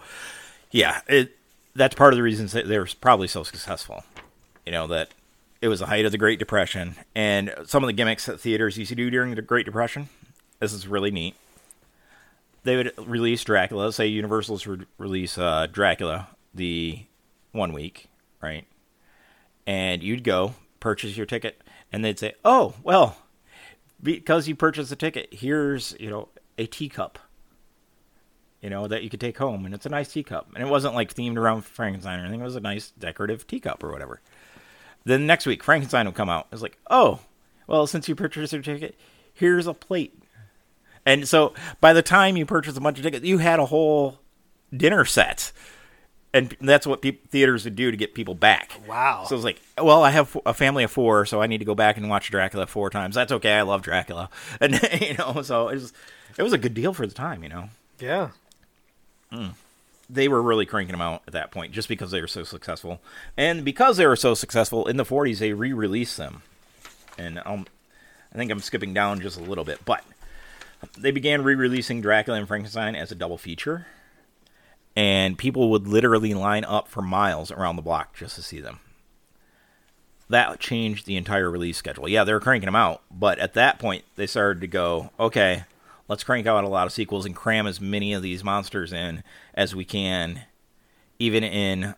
[0.72, 1.36] yeah, it
[1.76, 4.04] that's part of the reasons they were probably so successful.
[4.66, 5.10] You know, that
[5.66, 8.78] it was the height of the Great Depression, and some of the gimmicks that theaters
[8.78, 10.10] used to do during the Great Depression.
[10.60, 11.34] This is really neat.
[12.64, 13.92] They would release Dracula.
[13.92, 17.08] Say Universal's would release uh, Dracula the
[17.52, 18.10] one week,
[18.44, 18.68] right?
[19.66, 23.18] And you'd go purchase your ticket, and they'd say, "Oh, well,
[24.04, 27.18] because you purchased the ticket, here's you know a teacup,
[28.62, 30.94] you know that you could take home, and it's a nice teacup, and it wasn't
[30.94, 32.42] like themed around Frankenstein or anything.
[32.42, 34.22] It was a nice decorative teacup or whatever.
[35.06, 36.48] Then next week, Frankenstein would come out.
[36.52, 37.20] It's like, oh,
[37.68, 38.96] well, since you purchased your ticket,
[39.34, 40.20] here's a plate.
[41.06, 44.20] And so by the time you purchased a bunch of tickets, you had a whole
[44.76, 45.52] dinner set.
[46.34, 48.82] And that's what peop theaters would do to get people back.
[48.88, 49.24] Wow.
[49.26, 51.76] So it's like, well, I have a family of four, so I need to go
[51.76, 53.16] back and watch Dracula four times.
[53.16, 53.54] That's okay.
[53.54, 55.94] I love Dracula, and you know, so it was
[56.38, 57.70] it was a good deal for the time, you know.
[58.00, 58.32] Yeah.
[59.32, 59.50] Hmm.
[60.10, 63.02] They were really cranking them out at that point just because they were so successful.
[63.38, 66.44] And because they were so successful in the 40s, they re-released them.
[67.18, 67.66] And um,
[68.34, 70.04] I think I'm skipping down just a little bit, but
[70.98, 73.88] they began re-releasing Dracula and Frankenstein as a double feature,
[74.96, 78.80] and people would literally line up for miles around the block just to see them.
[80.30, 82.10] That changed the entire release schedule.
[82.10, 85.66] Yeah, they were cranking them out, but at that point they started to go, okay,
[86.08, 89.24] let's crank out a lot of sequels and cram as many of these monsters in
[89.54, 90.42] as we can,
[91.20, 91.96] even in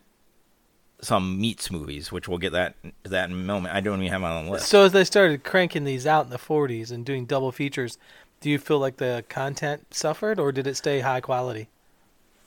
[1.00, 3.74] some meets movies, which we'll get that to that in a moment.
[3.74, 4.66] I don't even have on the list.
[4.68, 7.98] So as they started cranking these out in the 40s and doing double features,
[8.40, 11.68] do you feel like the content suffered or did it stay high quality?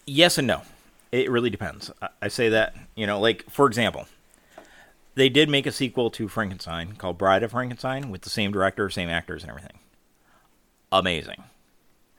[0.07, 0.63] yes and no.
[1.11, 1.91] It really depends.
[2.01, 4.07] I- I say that, you know, like for example,
[5.15, 8.89] they did make a sequel to Frankenstein called Bride of Frankenstein with the same director,
[8.89, 9.77] same actors, and everything.
[10.91, 11.43] Amazing.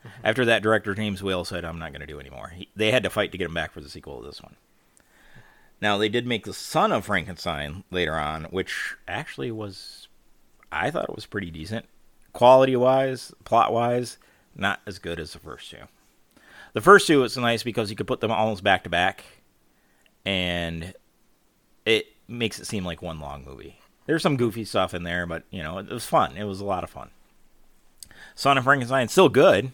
[0.04, 0.26] Mm-hmm.
[0.26, 3.02] After that, director James Whale said, "I'm not going to do anymore." He, they had
[3.04, 4.56] to fight to get him back for the sequel of this one.
[5.80, 10.06] Now they did make the Son of Frankenstein later on, which actually was,
[10.70, 11.86] I thought it was pretty decent,
[12.32, 14.18] quality wise, plot wise,
[14.54, 15.88] not as good as the first two.
[16.72, 19.24] The first two was nice because you could put them almost back to back,
[20.24, 20.94] and
[21.84, 23.80] it makes it seem like one long movie.
[24.06, 26.36] There's some goofy stuff in there, but you know it was fun.
[26.36, 27.10] It was a lot of fun.
[28.34, 29.72] Son of Frankenstein still good,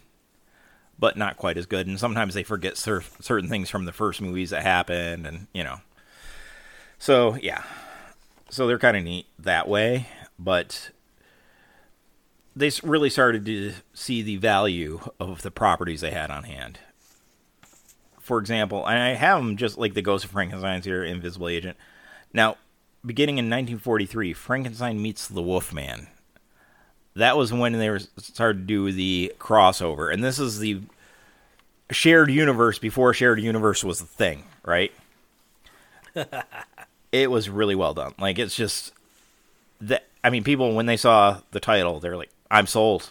[0.98, 1.87] but not quite as good.
[1.87, 5.64] And sometimes they forget cer- certain things from the first movies that happened, and you
[5.64, 5.80] know.
[6.98, 7.62] So yeah,
[8.50, 10.08] so they're kind of neat that way,
[10.38, 10.90] but
[12.56, 16.78] they really started to see the value of the properties they had on hand.
[18.20, 21.76] For example, and I have them just like the Ghost of Frankenstein's here, Invisible Agent.
[22.32, 22.56] Now,
[23.06, 26.08] beginning in 1943, Frankenstein meets the Wolfman.
[27.18, 30.81] That was when they were started to do the crossover, and this is the
[31.90, 34.92] shared universe before shared universe was a thing, right?
[37.12, 38.14] it was really well done.
[38.20, 38.92] Like it's just
[39.81, 43.11] that I mean, people when they saw the title, they're like, "I'm sold."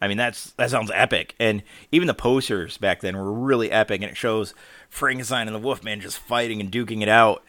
[0.00, 4.00] I mean, that's that sounds epic, and even the posters back then were really epic,
[4.00, 4.54] and it shows
[4.88, 7.42] Frankenstein and the Wolfman just fighting and duking it out,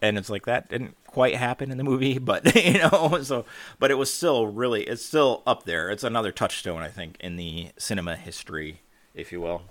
[0.00, 3.46] and it's like that didn't quite happen in the movie, but you know, so
[3.78, 5.90] but it was still really, it's still up there.
[5.90, 8.80] It's another touchstone, I think, in the cinema history,
[9.14, 9.62] if you will.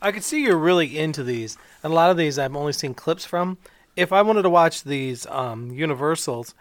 [0.00, 1.56] I could see you're really into these.
[1.82, 3.58] And a lot of these I've only seen clips from.
[3.96, 6.54] If I wanted to watch these um, Universals,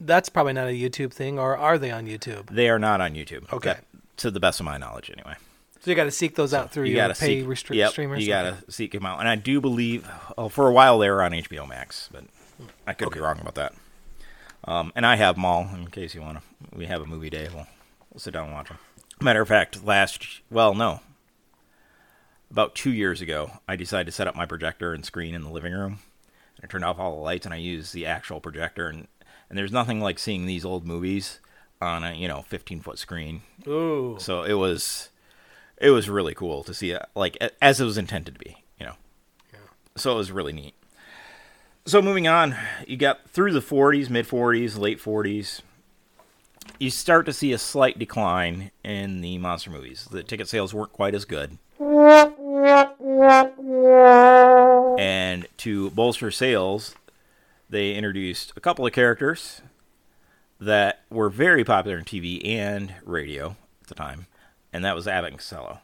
[0.00, 2.50] that's probably not a YouTube thing, or are they on YouTube?
[2.50, 3.50] They are not on YouTube.
[3.52, 3.70] Okay.
[3.70, 3.84] That-
[4.18, 5.34] to the best of my knowledge, anyway.
[5.80, 7.90] So you got to seek those out through you your gotta pay seek, restrict yep,
[7.90, 8.22] streamers.
[8.22, 11.22] You gotta seek them out, and I do believe, oh, for a while they were
[11.24, 12.22] on HBO Max, but
[12.86, 13.74] I could be wrong about that.
[14.64, 16.76] Um, and I have them all in case you want to.
[16.76, 17.48] We have a movie day.
[17.52, 17.66] We'll,
[18.12, 18.78] we'll sit down and watch them.
[19.20, 21.00] Matter of fact, last well, no,
[22.50, 25.50] about two years ago, I decided to set up my projector and screen in the
[25.50, 25.98] living room.
[26.62, 29.08] I turned off all the lights and I used the actual projector, and
[29.48, 31.40] and there's nothing like seeing these old movies
[31.80, 34.16] on a you know 15 foot screen Ooh.
[34.20, 35.08] so it was
[35.78, 38.86] it was really cool to see it like as it was intended to be you
[38.86, 38.94] know
[39.52, 39.58] Yeah.
[39.96, 40.74] so it was really neat
[41.84, 45.62] so moving on you got through the 40s mid 40s late 40s
[46.78, 50.08] you start to see a slight decline in the monster movies.
[50.10, 51.58] The ticket sales weren't quite as good.
[54.98, 56.94] And to bolster sales
[57.70, 59.62] they introduced a couple of characters
[60.60, 64.26] that were very popular in TV and radio at the time,
[64.72, 65.80] and that was Abbott and Costello.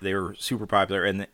[0.00, 1.26] They were super popular, and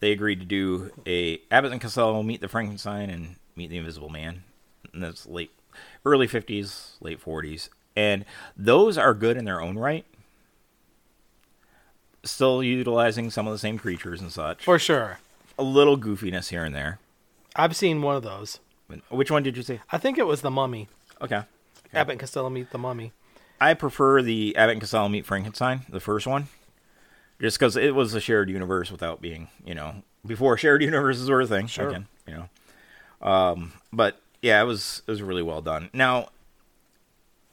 [0.00, 4.08] they agreed to do a Abbott and Costello meet the Frankenstein and meet the Invisible
[4.08, 4.44] Man.
[4.92, 5.50] And that's late,
[6.04, 8.24] early fifties, late forties, and
[8.56, 10.04] those are good in their own right.
[12.22, 14.64] Still utilizing some of the same creatures and such.
[14.64, 15.18] For sure.
[15.58, 16.98] a little goofiness here and there.
[17.56, 18.60] I've seen one of those.
[19.08, 19.80] Which one did you see?
[19.90, 20.88] I think it was The Mummy.
[21.22, 21.42] Okay.
[21.94, 23.12] Abbott and Costello meet The Mummy.
[23.60, 26.48] I prefer the Abbott and Costello meet Frankenstein, the first one,
[27.40, 31.40] just because it was a shared universe without being, you know, before shared universes were
[31.40, 31.66] a thing.
[31.66, 31.88] Sure.
[31.88, 33.28] Again, you know.
[33.28, 35.90] Um, but yeah, it was it was really well done.
[35.92, 36.28] Now,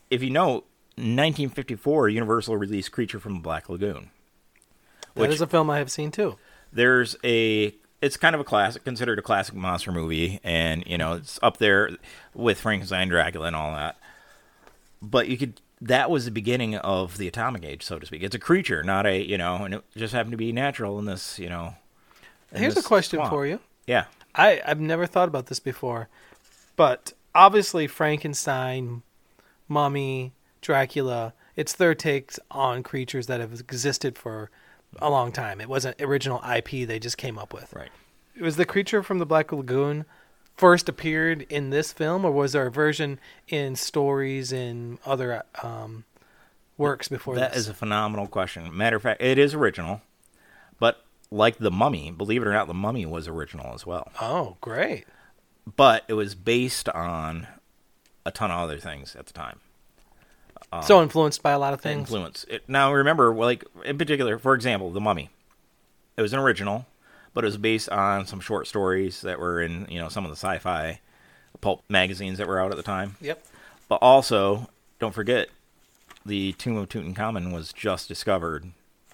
[0.09, 0.63] if you know,
[0.95, 4.09] 1954, Universal released Creature from the Black Lagoon.
[5.15, 6.37] That is Which- a film I have seen too.
[6.71, 11.13] there's a it's kind of a classic considered a classic monster movie and you know
[11.13, 11.89] it's up there
[12.35, 13.97] with frankenstein dracula and all that
[15.01, 18.35] but you could that was the beginning of the atomic age so to speak it's
[18.35, 21.37] a creature not a you know and it just happened to be natural in this
[21.37, 21.75] you know
[22.55, 23.29] Here's a question swamp.
[23.31, 23.59] for you.
[23.85, 24.05] yeah
[24.37, 26.09] I, I've never thought about this before,
[26.75, 29.01] but obviously Frankenstein,
[29.67, 34.51] Mummy, Dracula, it's their takes on creatures that have existed for
[34.99, 35.59] a long time.
[35.59, 37.73] It wasn't original IP they just came up with.
[37.73, 37.89] Right.
[38.35, 40.05] It was the creature from the Black Lagoon
[40.57, 46.03] first appeared in this film, or was there a version in stories in other um,
[46.77, 47.61] works before That this?
[47.61, 48.75] is a phenomenal question.
[48.75, 50.01] Matter of fact, it is original,
[50.79, 54.11] but like the Mummy, believe it or not, the Mummy was original as well.
[54.19, 55.05] oh, great.
[55.75, 57.47] But it was based on
[58.25, 59.59] a ton of other things at the time.
[60.83, 61.99] so influenced by a lot of things.
[62.09, 62.45] Influence.
[62.49, 65.29] It, now remember, like in particular, for example, the Mummy.
[66.15, 66.85] It was an original,
[67.37, 70.31] but it was based on some short stories that were in you know some of
[70.31, 70.99] the sci-fi
[71.61, 73.15] pulp magazines that were out at the time.
[73.21, 73.45] Yep.
[73.87, 75.47] But also, don't forget,
[76.25, 78.71] the Tomb of Tutankhamun was just discovered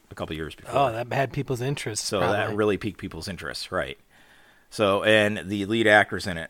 [0.10, 0.74] a couple years before.
[0.74, 2.06] Oh, that had people's interest.
[2.06, 3.98] so that really piqued people's interest, right?
[4.70, 6.50] So, and the lead actress in it,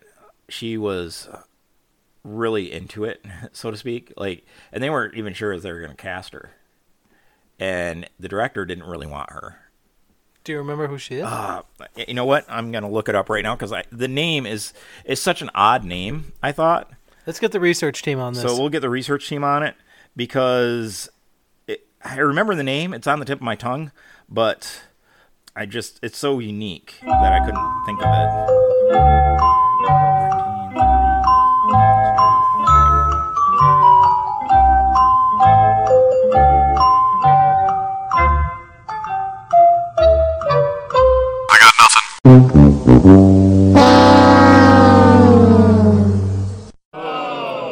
[0.50, 1.28] she was
[2.24, 4.14] really into it, so to speak.
[4.16, 6.52] Like, and they weren't even sure if they were going to cast her.
[7.60, 9.58] And the director didn't really want her.
[10.44, 11.24] Do you remember who she is?
[11.24, 11.62] Uh,
[11.96, 12.46] you know what?
[12.50, 14.74] I'm going to look it up right now because the name is
[15.06, 16.34] is such an odd name.
[16.42, 16.92] I thought.
[17.26, 18.44] Let's get the research team on this.
[18.44, 19.76] So we'll get the research team on it
[20.18, 21.10] because
[21.68, 22.94] it, I remember the name.
[22.94, 23.92] It's on the tip of my tongue,
[24.28, 24.84] but
[25.56, 28.10] I just it's so unique that I couldn't think of
[30.20, 30.23] it.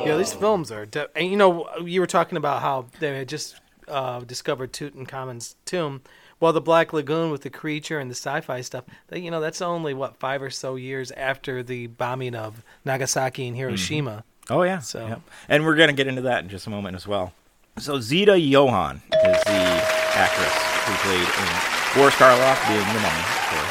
[0.03, 0.85] Yeah, these films are.
[0.85, 3.55] De- and you know, you were talking about how they had just
[3.87, 6.01] uh, discovered Tutankhamun's tomb.
[6.39, 8.85] Well, the Black Lagoon with the creature and the sci-fi stuff.
[9.13, 13.55] You know, that's only what five or so years after the bombing of Nagasaki and
[13.55, 14.23] Hiroshima.
[14.49, 14.79] Oh yeah.
[14.79, 15.21] So- Yep.
[15.49, 17.31] and we're gonna get into that in just a moment as well.
[17.77, 19.83] So Zita Johann is the
[20.15, 20.53] actress
[20.85, 21.49] who played in
[21.95, 23.70] Boris Karloff being the mummy, of course.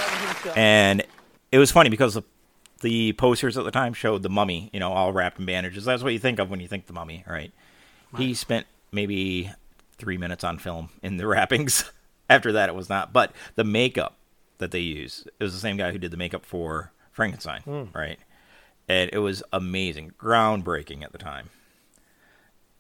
[0.56, 1.04] And
[1.52, 2.22] it was funny because the,
[2.80, 5.84] the posters at the time showed the mummy, you know, all wrapped in bandages.
[5.84, 7.52] That's what you think of when you think the mummy, right?
[8.16, 9.50] He spent maybe
[9.98, 11.90] three minutes on film in the wrappings.
[12.28, 13.12] After that, it was not.
[13.12, 14.16] But the makeup
[14.58, 17.84] that they used, it was the same guy who did the makeup for Frankenstein, hmm.
[17.94, 18.18] right?
[18.88, 21.50] And it was amazing, groundbreaking at the time.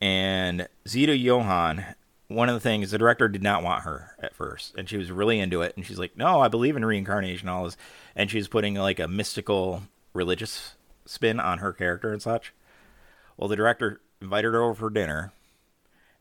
[0.00, 1.94] And Zita Johann,
[2.30, 5.10] one of the things the director did not want her at first, and she was
[5.10, 5.76] really into it.
[5.76, 7.76] And she's like, "No, I believe in reincarnation, all this,"
[8.14, 9.82] and she's putting like a mystical,
[10.14, 12.52] religious spin on her character and such.
[13.36, 15.32] Well, the director invited her over for dinner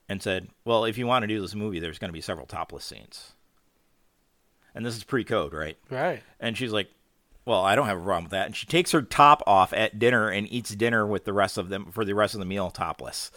[0.08, 2.48] and said, "Well, if you want to do this movie, there's going to be several
[2.48, 3.34] topless scenes."
[4.74, 5.78] And this is pre-code, right?
[5.92, 6.24] Right.
[6.40, 6.90] And she's like,
[7.46, 10.00] "Well, I don't have a problem with that." And she takes her top off at
[10.00, 12.72] dinner and eats dinner with the rest of them for the rest of the meal
[12.72, 13.32] topless.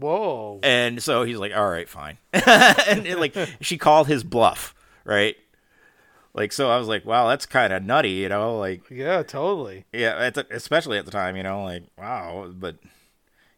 [0.00, 0.60] Whoa.
[0.62, 5.36] And so he's like, "All right, fine." and it, like she called his bluff, right?
[6.34, 8.58] Like so, I was like, "Wow, that's kind of nutty," you know?
[8.58, 9.84] Like, Yeah, totally.
[9.92, 12.52] yeah, at the, especially at the time, you know, like, wow.
[12.54, 12.76] But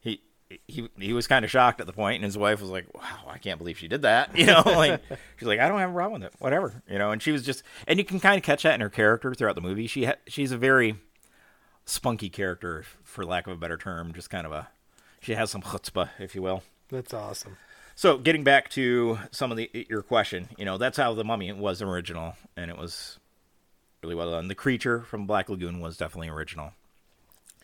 [0.00, 0.20] he
[0.68, 3.26] he he was kind of shocked at the point, and his wife was like, "Wow,
[3.28, 4.62] I can't believe she did that," you know?
[4.64, 5.02] Like,
[5.38, 7.10] she's like, "I don't have a problem with it, whatever," you know.
[7.10, 9.56] And she was just, and you can kind of catch that in her character throughout
[9.56, 9.88] the movie.
[9.88, 10.94] She ha- she's a very
[11.84, 14.68] spunky character, for lack of a better term, just kind of a.
[15.20, 16.62] She has some chutzpah, if you will.
[16.88, 17.56] That's awesome.
[17.94, 21.52] So getting back to some of the your question, you know, that's how the Mummy
[21.52, 23.18] was original, and it was
[24.02, 24.48] really well done.
[24.48, 26.72] The creature from Black Lagoon was definitely original,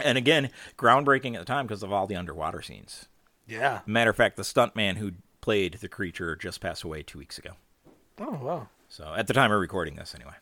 [0.00, 3.06] and again, groundbreaking at the time because of all the underwater scenes.
[3.46, 3.80] Yeah.
[3.86, 7.50] Matter of fact, the stuntman who played the creature just passed away two weeks ago.
[8.18, 8.68] Oh wow.
[8.88, 10.34] So at the time of recording this, anyway.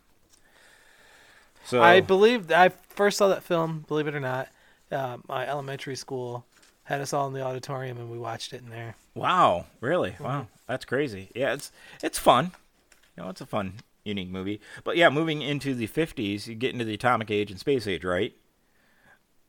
[1.67, 3.85] So I believe I first saw that film.
[3.89, 4.49] Believe it or not,
[4.91, 6.45] uh, my elementary school
[6.85, 8.97] had us all in the auditorium and we watched it in there.
[9.15, 10.13] Wow, really?
[10.13, 10.25] Mm-hmm.
[10.25, 11.31] Wow, that's crazy.
[11.35, 11.71] Yeah, it's
[12.03, 12.53] it's fun.
[13.17, 13.75] You know, it's a fun,
[14.05, 14.61] unique movie.
[14.85, 18.05] But yeah, moving into the '50s, you get into the atomic age and space age,
[18.05, 18.35] right?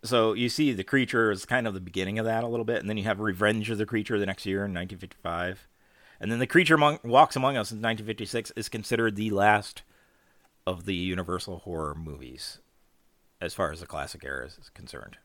[0.04, 2.82] So you see the creature is kind of the beginning of that a little bit,
[2.82, 5.66] and then you have Revenge of the Creature the next year in 1955,
[6.20, 9.84] and then the creature among, walks among us in 1956 is considered the last
[10.68, 12.60] of the Universal horror movies,
[13.40, 15.18] as far as the classic era is concerned.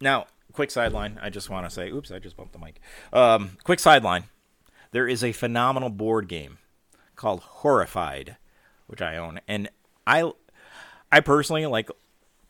[0.00, 1.18] Now, quick sideline.
[1.22, 2.80] I just want to say, oops, I just bumped the mic.
[3.12, 4.24] Um, quick sideline.
[4.92, 6.58] There is a phenomenal board game
[7.16, 8.36] called Horrified,
[8.86, 9.68] which I own, and
[10.06, 10.32] I,
[11.12, 11.90] I personally like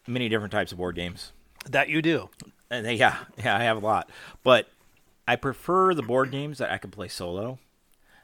[0.07, 1.32] many different types of board games.
[1.68, 2.30] That you do.
[2.70, 4.11] And they, yeah, yeah, I have a lot,
[4.42, 4.68] but
[5.26, 7.59] I prefer the board games that I can play solo.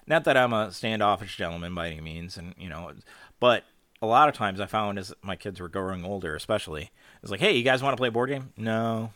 [0.07, 2.93] Not that I'm a standoffish gentleman by any means, and you know,
[3.41, 3.65] but
[4.03, 6.91] a lot of times I found as my kids were growing older, especially,
[7.25, 8.53] it's like, hey, you guys want to play a board game?
[8.57, 9.11] No.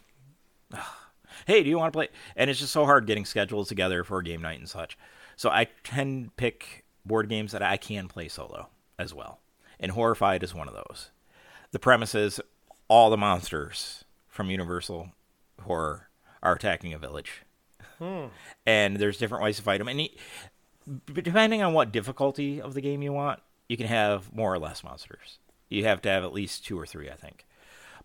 [1.46, 2.08] Hey, do you want to play?
[2.36, 4.98] And it's just so hard getting schedules together for a game night and such.
[5.36, 9.40] So I tend to pick board games that I can play solo as well.
[9.78, 11.10] And Horrified is one of those.
[11.70, 12.40] The premise is
[12.88, 15.10] all the monsters from Universal
[15.62, 16.08] Horror
[16.42, 17.44] are attacking a village.
[17.98, 18.26] Hmm.
[18.66, 19.88] And there's different ways to fight them.
[19.88, 20.08] And
[21.06, 24.58] b- depending on what difficulty of the game you want, you can have more or
[24.58, 25.38] less monsters.
[25.68, 27.46] You have to have at least two or three, I think.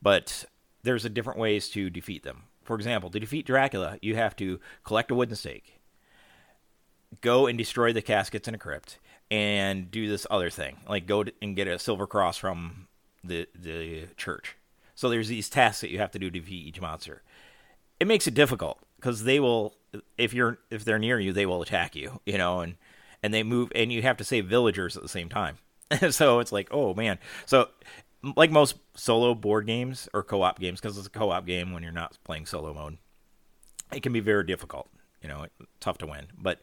[0.04, 0.45] But
[0.84, 2.43] there's a different ways to defeat them.
[2.64, 5.80] For example, to defeat Dracula, you have to collect a wooden stake,
[7.22, 8.99] go and destroy the caskets in a crypt,
[9.32, 12.88] and do this other thing, like go and get a silver cross from
[13.24, 14.56] the the church.
[14.95, 17.24] So there's these tasks that you have to do to defeat each monster.
[17.99, 19.76] It makes it difficult because they will,
[20.18, 22.76] if you're if they're near you, they will attack you, you know, and
[23.22, 25.58] and they move, and you have to save villagers at the same time.
[26.12, 27.18] so it's like, oh man.
[27.45, 27.70] So
[28.36, 31.91] like most solo board games or co-op games, because it's a co-op game when you're
[31.91, 32.97] not playing solo mode,
[33.91, 34.89] it can be very difficult.
[35.21, 35.45] You know,
[35.80, 36.28] tough to win.
[36.38, 36.61] But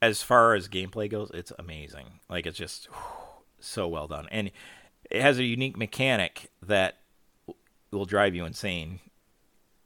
[0.00, 2.20] as far as gameplay goes, it's amazing.
[2.28, 2.88] Like it's just
[3.58, 4.50] so well done, and
[5.10, 6.98] it has a unique mechanic that
[7.90, 9.00] will drive you insane,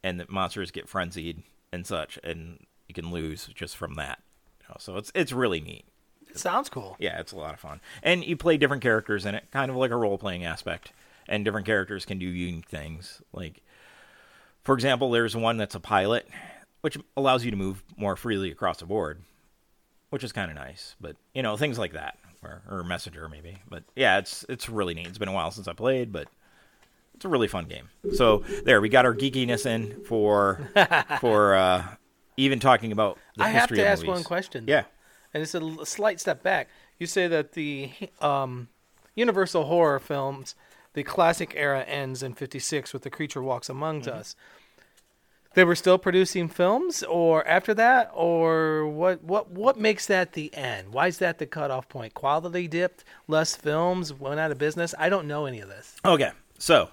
[0.03, 4.21] and the monsters get frenzied and such, and you can lose just from that.
[4.61, 5.85] You know, so it's it's really neat.
[6.31, 6.97] It sounds cool.
[6.99, 7.81] Yeah, it's a lot of fun.
[8.03, 10.93] And you play different characters in it, kind of like a role playing aspect.
[11.29, 13.23] And different characters can do unique things.
[13.33, 13.63] Like,
[14.65, 16.27] for example, there's one that's a pilot,
[16.81, 19.23] which allows you to move more freely across the board,
[20.11, 20.97] which is kind of nice.
[21.01, 22.17] But, you know, things like that.
[22.43, 23.59] Or, or messenger, maybe.
[23.69, 25.09] But yeah, it's it's really neat.
[25.09, 26.27] It's been a while since I played, but
[27.15, 27.91] it's a really fun game.
[28.15, 30.67] So there, we got our geekiness in for
[31.21, 31.85] for uh,
[32.39, 34.15] even talking about the I have history to of ask movies.
[34.15, 34.65] one question.
[34.67, 34.85] Yeah.
[35.33, 36.69] And it's a slight step back.
[36.99, 38.69] You say that the um,
[39.15, 40.55] Universal horror films,
[40.95, 44.19] the classic era ends in '56 with the creature walks among Mm-hmm.
[44.19, 44.37] us.
[45.55, 49.25] They were still producing films, or after that, or what?
[49.25, 49.51] What?
[49.51, 50.93] What makes that the end?
[50.95, 52.15] Why is that the cutoff point?
[52.15, 54.95] Quality dipped, less films, went out of business.
[54.97, 55.97] I don't know any of this.
[56.05, 56.91] Okay, so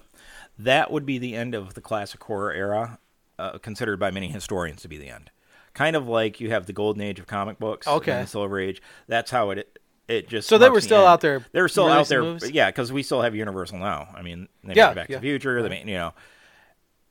[0.58, 2.98] that would be the end of the classic horror era,
[3.38, 5.30] uh, considered by many historians to be the end.
[5.74, 8.12] Kind of like you have the golden age of comic books, Okay.
[8.12, 8.82] and the silver age.
[9.06, 10.48] That's how it it just.
[10.48, 12.50] So they were still out there They were still out there, movies?
[12.50, 14.08] yeah, because we still have Universal now.
[14.14, 16.14] I mean, they Yeah, made Back to the Future, they made, you know.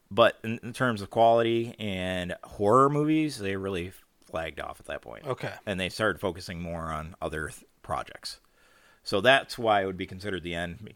[0.09, 3.91] But in, in terms of quality and horror movies, they really
[4.25, 5.51] flagged off at that point Okay.
[5.65, 8.39] and they started focusing more on other th- projects.
[9.03, 10.93] So that's why it would be considered the end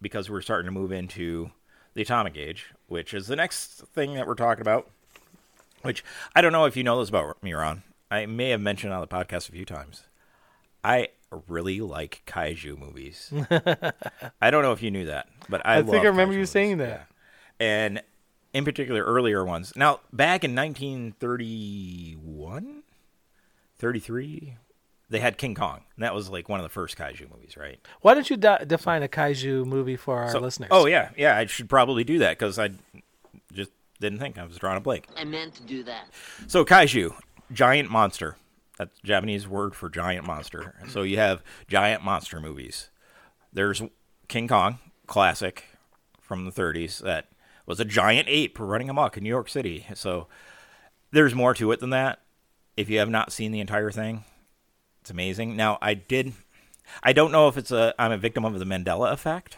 [0.00, 1.50] because we're starting to move into
[1.94, 4.90] the atomic age, which is the next thing that we're talking about.
[5.82, 6.04] Which
[6.34, 7.82] I don't know if you know this about me, Ron.
[8.10, 10.04] I may have mentioned on the podcast a few times.
[10.84, 11.08] I
[11.48, 13.32] really like kaiju movies.
[14.40, 16.50] I don't know if you knew that, but I, I think I remember you movies.
[16.50, 17.06] saying that.
[17.60, 17.66] Yeah.
[17.66, 18.02] And
[18.52, 19.72] in particular, earlier ones.
[19.76, 22.82] Now, back in 1931,
[23.78, 24.56] 33,
[25.10, 25.80] they had King Kong.
[25.96, 27.78] And that was like one of the first kaiju movies, right?
[28.00, 30.68] Why don't you de- define a kaiju movie for our So- listeners?
[30.72, 31.10] Oh, yeah.
[31.16, 32.70] Yeah, I should probably do that because I
[33.52, 33.70] just
[34.02, 34.38] didn't think.
[34.38, 35.06] I was drawing a blank.
[35.16, 36.08] I meant to do that.
[36.46, 37.14] So kaiju,
[37.50, 38.36] giant monster.
[38.78, 40.74] That's Japanese word for giant monster.
[40.88, 42.90] So you have giant monster movies.
[43.52, 43.82] There's
[44.28, 45.64] King Kong, classic
[46.20, 47.28] from the 30s that
[47.66, 49.86] was a giant ape running amok in New York City.
[49.94, 50.26] So
[51.10, 52.20] there's more to it than that.
[52.76, 54.24] If you have not seen the entire thing,
[55.02, 55.56] it's amazing.
[55.56, 56.32] Now I did
[57.02, 59.56] I don't know if it's a I'm a victim of the Mandela effect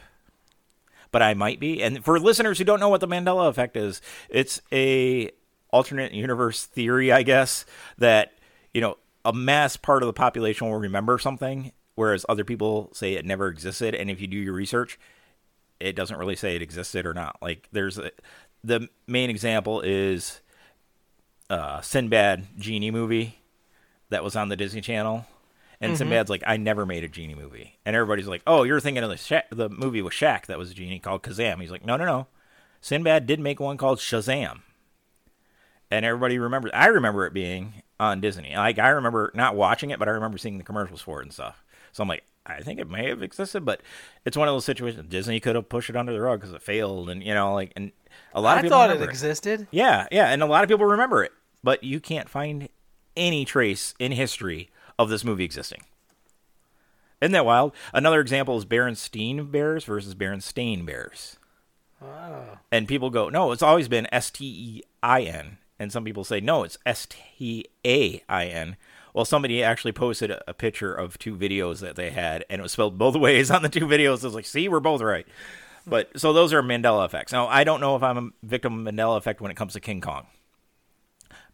[1.15, 1.81] but I might be.
[1.81, 5.31] And for listeners who don't know what the Mandela effect is, it's a
[5.71, 7.65] alternate universe theory, I guess,
[7.99, 8.33] that
[8.75, 13.13] you know a mass part of the population will remember something, whereas other people say
[13.13, 13.95] it never existed.
[13.95, 14.99] And if you do your research,
[15.79, 17.37] it doesn't really say it existed or not.
[17.41, 18.11] Like there's a,
[18.65, 20.41] the main example is
[21.49, 23.39] uh, Sinbad genie movie
[24.09, 25.27] that was on the Disney Channel.
[25.81, 25.99] And mm-hmm.
[25.99, 29.11] Sinbad's like, I never made a genie movie, and everybody's like, Oh, you're thinking of
[29.11, 31.61] the Sha- the movie with Shaq that was a genie called Kazam.
[31.61, 32.27] He's like, No, no, no.
[32.81, 34.61] Sinbad did make one called Shazam,
[35.91, 36.71] and everybody remembers.
[36.75, 38.55] I remember it being on Disney.
[38.55, 41.33] Like I remember not watching it, but I remember seeing the commercials for it and
[41.33, 41.65] stuff.
[41.93, 43.81] So I'm like, I think it may have existed, but
[44.25, 45.07] it's one of those situations.
[45.09, 47.73] Disney could have pushed it under the rug because it failed, and you know, like,
[47.75, 47.93] and
[48.35, 49.67] a lot of I people thought it existed.
[49.71, 52.69] yeah, yeah, and a lot of people remember it, but you can't find
[53.17, 55.83] any trace in history of this movie existing.
[57.21, 57.73] Isn't that wild?
[57.93, 61.37] Another example is Berenstein Bears versus Berenstain Bears.
[62.03, 62.59] Ah.
[62.71, 65.59] And people go, no, it's always been S T E I N.
[65.79, 68.77] And some people say, no, it's S T A I N.
[69.15, 72.63] Well, somebody actually posted a, a picture of two videos that they had, and it
[72.63, 74.23] was spelled both ways on the two videos.
[74.23, 75.27] I was like, see, we're both right.
[75.87, 77.33] But so those are Mandela effects.
[77.33, 79.81] Now, I don't know if I'm a victim of Mandela effect when it comes to
[79.81, 80.27] King Kong.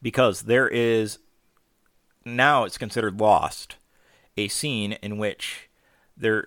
[0.03, 1.19] because there is
[2.25, 3.77] now it's considered lost
[4.37, 5.69] a scene in which
[6.17, 6.47] there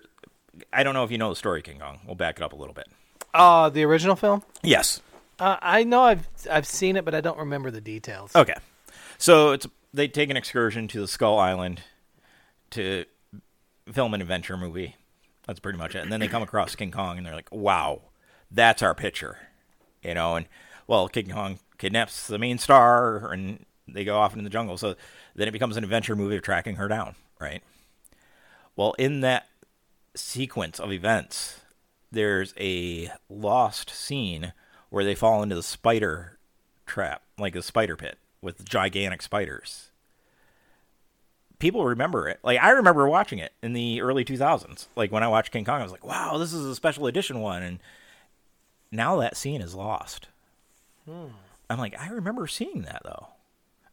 [0.72, 2.00] I don't know if you know the story King Kong.
[2.06, 2.88] We'll back it up a little bit.
[3.32, 4.42] Uh, the original film.
[4.62, 5.00] Yes.
[5.38, 8.34] Uh, I know I've I've seen it, but I don't remember the details.
[8.34, 8.54] Okay.
[9.18, 11.82] So it's they take an excursion to the Skull Island
[12.70, 13.04] to
[13.90, 14.96] film an adventure movie.
[15.46, 16.00] That's pretty much it.
[16.00, 18.02] And then they come across King Kong and they're like, "Wow,
[18.50, 19.38] that's our picture."
[20.02, 20.46] You know, and
[20.86, 24.76] well, King Kong kidnaps the main star and they go off into the jungle.
[24.76, 24.94] So
[25.34, 27.62] then it becomes an adventure movie of tracking her down, right?
[28.76, 29.48] Well, in that
[30.14, 31.60] sequence of events,
[32.10, 34.52] there's a lost scene
[34.90, 36.38] where they fall into the spider
[36.86, 39.90] trap, like a spider pit with gigantic spiders.
[41.58, 42.40] People remember it.
[42.42, 44.86] Like I remember watching it in the early 2000s.
[44.96, 47.40] Like when I watched King Kong, I was like, "Wow, this is a special edition
[47.40, 47.78] one." And
[48.90, 50.28] now that scene is lost.
[51.08, 51.28] Hmm.
[51.70, 53.28] I'm like, I remember seeing that though.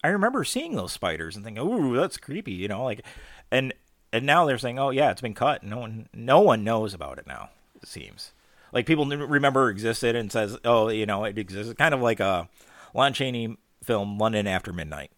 [0.03, 3.05] I remember seeing those spiders and thinking, "Ooh, that's creepy," you know, like,
[3.51, 3.73] and
[4.11, 7.17] and now they're saying, "Oh yeah, it's been cut." No one, no one knows about
[7.19, 7.49] it now.
[7.81, 8.31] It seems
[8.71, 12.49] like people remember existed and says, "Oh, you know, it exists." Kind of like a
[12.93, 15.11] Lon Chaney film, London After Midnight,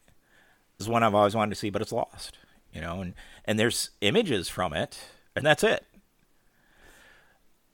[0.80, 2.38] is one I've always wanted to see, but it's lost.
[2.74, 3.14] You know, and
[3.46, 5.00] and there's images from it,
[5.36, 5.86] and that's it.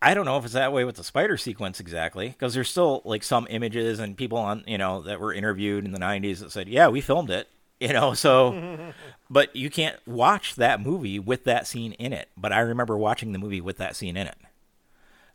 [0.01, 3.01] I don't know if it's that way with the spider sequence exactly, because there's still
[3.03, 6.51] like some images and people on you know that were interviewed in the '90s that
[6.51, 8.13] said, "Yeah, we filmed it," you know.
[8.13, 8.93] So,
[9.29, 12.29] but you can't watch that movie with that scene in it.
[12.37, 14.37] But I remember watching the movie with that scene in it.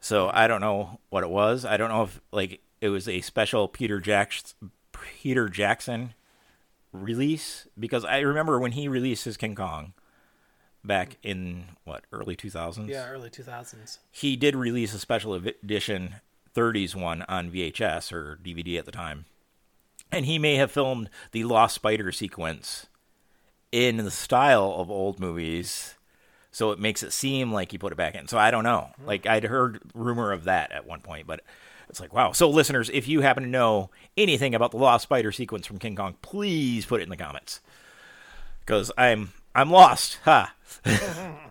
[0.00, 1.64] So I don't know what it was.
[1.64, 6.14] I don't know if like it was a special Peter Jackson Peter Jackson
[6.92, 9.92] release because I remember when he released his King Kong
[10.84, 13.98] back in what early 2000s Yeah, early two thousands.
[14.10, 16.16] he did release a special edition
[16.54, 19.24] 30s one on VHS or DVD at the time.
[20.12, 22.86] And he may have filmed the Lost Spider sequence
[23.72, 25.94] in the style of old movies.
[26.52, 28.28] So it makes it seem like he put it back in.
[28.28, 28.90] So I don't know.
[29.00, 29.06] Hmm.
[29.06, 31.40] Like I'd heard rumor of that at one point, but
[31.88, 32.30] it's like wow.
[32.30, 35.96] So listeners, if you happen to know anything about the Lost Spider sequence from King
[35.96, 37.60] Kong, please put it in the comments.
[38.66, 40.18] Cuz I'm I'm lost.
[40.24, 40.54] Ha.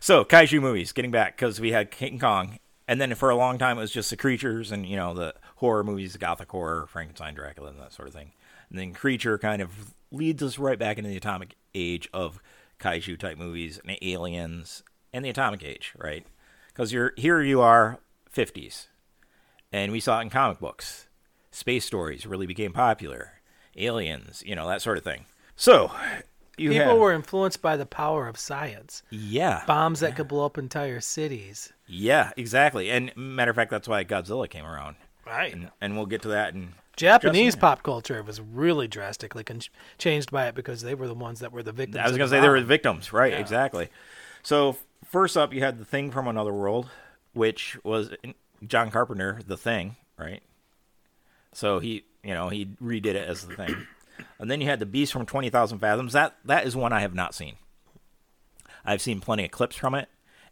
[0.00, 3.58] So kaiju movies, getting back because we had King Kong, and then for a long
[3.58, 6.86] time it was just the creatures and you know the horror movies, the gothic horror,
[6.86, 8.32] Frankenstein, Dracula, and that sort of thing.
[8.68, 12.40] And then creature kind of leads us right back into the atomic age of
[12.78, 14.82] kaiju type movies and aliens
[15.12, 16.26] and the atomic age, right?
[16.68, 18.00] Because you're here, you are
[18.34, 18.88] 50s,
[19.72, 21.08] and we saw it in comic books.
[21.50, 23.40] Space stories really became popular.
[23.76, 25.24] Aliens, you know that sort of thing.
[25.56, 25.92] So
[26.56, 29.02] you People have- were influenced by the power of science.
[29.10, 31.72] yeah Bombs that could blow up entire cities.
[31.86, 32.90] Yeah, exactly.
[32.90, 34.96] And matter of fact, that's why Godzilla came around,
[35.26, 35.52] Right.
[35.52, 36.54] and, and we'll get to that.
[36.54, 39.60] And Japanese pop culture was really drastically con-
[39.98, 41.98] changed by it because they were the ones that were the victims.
[41.98, 43.32] I was going to the say they were the victims, right?
[43.32, 43.40] Yeah.
[43.40, 43.88] Exactly.
[44.42, 46.88] So first up, you had the Thing from Another World,
[47.32, 48.30] which was uh,
[48.66, 50.42] John Carpenter, the Thing, right?
[51.52, 53.86] So he, you know, he redid it as the Thing,
[54.38, 56.12] and then you had the Beast from Twenty Thousand Fathoms.
[56.12, 57.56] That that is one I have not seen.
[58.84, 60.08] I've seen plenty of clips from it,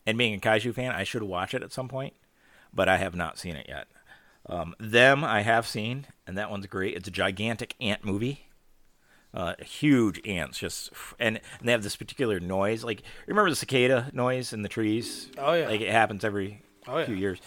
[0.07, 2.15] and being a kaiju fan, I should watch it at some point,
[2.73, 3.89] but I have not seen it yet.
[4.47, 6.97] Um, them I have seen, and that one's great.
[6.97, 8.47] It's a gigantic ant movie
[9.35, 14.11] uh, huge ants just and, and they have this particular noise like remember the cicada
[14.13, 15.69] noise in the trees Oh, yeah.
[15.69, 17.07] like it happens every Oh, yeah.
[17.07, 17.39] few years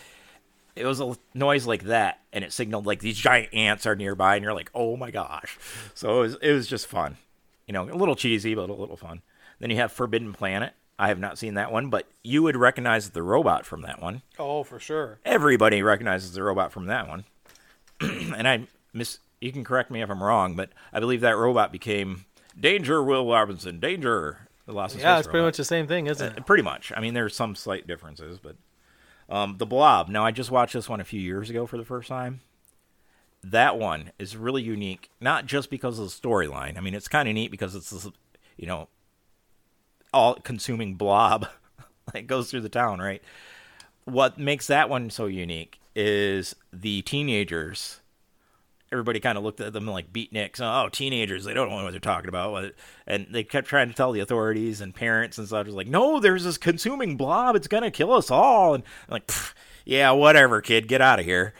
[0.76, 4.36] it was a noise like that and it signaled like these giant ants are nearby
[4.36, 5.57] and you're like oh my gosh
[5.93, 7.17] so it was, it was just fun
[7.67, 9.21] you know a little cheesy but a little fun
[9.59, 13.11] then you have forbidden planet i have not seen that one but you would recognize
[13.11, 15.19] the robot from that one Oh, for sure.
[15.26, 17.23] everybody recognizes the robot from that one.
[18.01, 21.71] and I miss you can correct me if I'm wrong, but I believe that robot
[21.71, 22.26] became
[22.59, 25.47] Danger Will Robinson, Danger the Lost in Yeah, Space it's pretty robot.
[25.49, 26.45] much the same thing, isn't Uh, it?
[26.45, 26.91] pretty much.
[26.95, 28.55] I mean there's some slight differences, but
[29.30, 30.09] um, the Blob.
[30.09, 32.41] Now I just watched this one a few years ago for the first time.
[33.43, 36.78] That one is really unique, not just because of the storyline.
[36.78, 38.07] I mean, it's kind of neat because it's this,
[38.57, 38.88] you know,
[40.11, 41.47] all consuming blob
[42.13, 43.21] that goes through the town, right?
[44.05, 47.99] what makes that one so unique is the teenagers.
[48.91, 50.61] Everybody kind of looked at them like beatniks.
[50.61, 51.43] Oh, teenagers!
[51.43, 52.73] They don't know what they're talking about.
[53.07, 55.67] And they kept trying to tell the authorities and parents and such.
[55.67, 57.55] Like, no, there's this consuming blob.
[57.55, 58.75] It's gonna kill us all.
[58.75, 59.31] And I'm like,
[59.86, 61.53] yeah, whatever, kid, get out of here.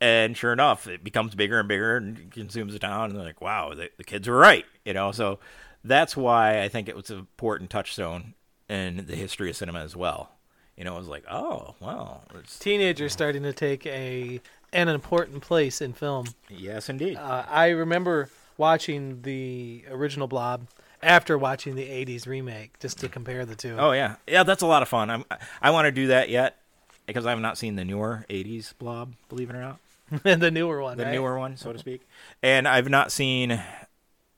[0.00, 3.10] And sure enough, it becomes bigger and bigger and consumes the town.
[3.10, 4.64] And they're like, wow, the, the kids were right.
[4.84, 5.38] You know, so
[5.82, 8.34] that's why I think it was an important touchstone
[8.68, 10.30] in the history of cinema as well.
[10.76, 14.40] You know, it was like, oh, well, it's, Teenagers starting to take a
[14.74, 16.26] an important place in film.
[16.50, 17.16] yes, indeed.
[17.16, 20.66] Uh, I remember watching the original Blob
[21.02, 23.76] after watching the '80s remake, just to compare the two.
[23.78, 25.10] Oh yeah, yeah, that's a lot of fun.
[25.10, 25.24] I'm
[25.62, 26.58] I want to do that yet
[27.06, 29.78] because I have not seen the newer '80s Blob, believe it or not,
[30.22, 31.12] the newer one, the right?
[31.12, 32.02] newer one, so to speak,
[32.42, 33.60] and I've not seen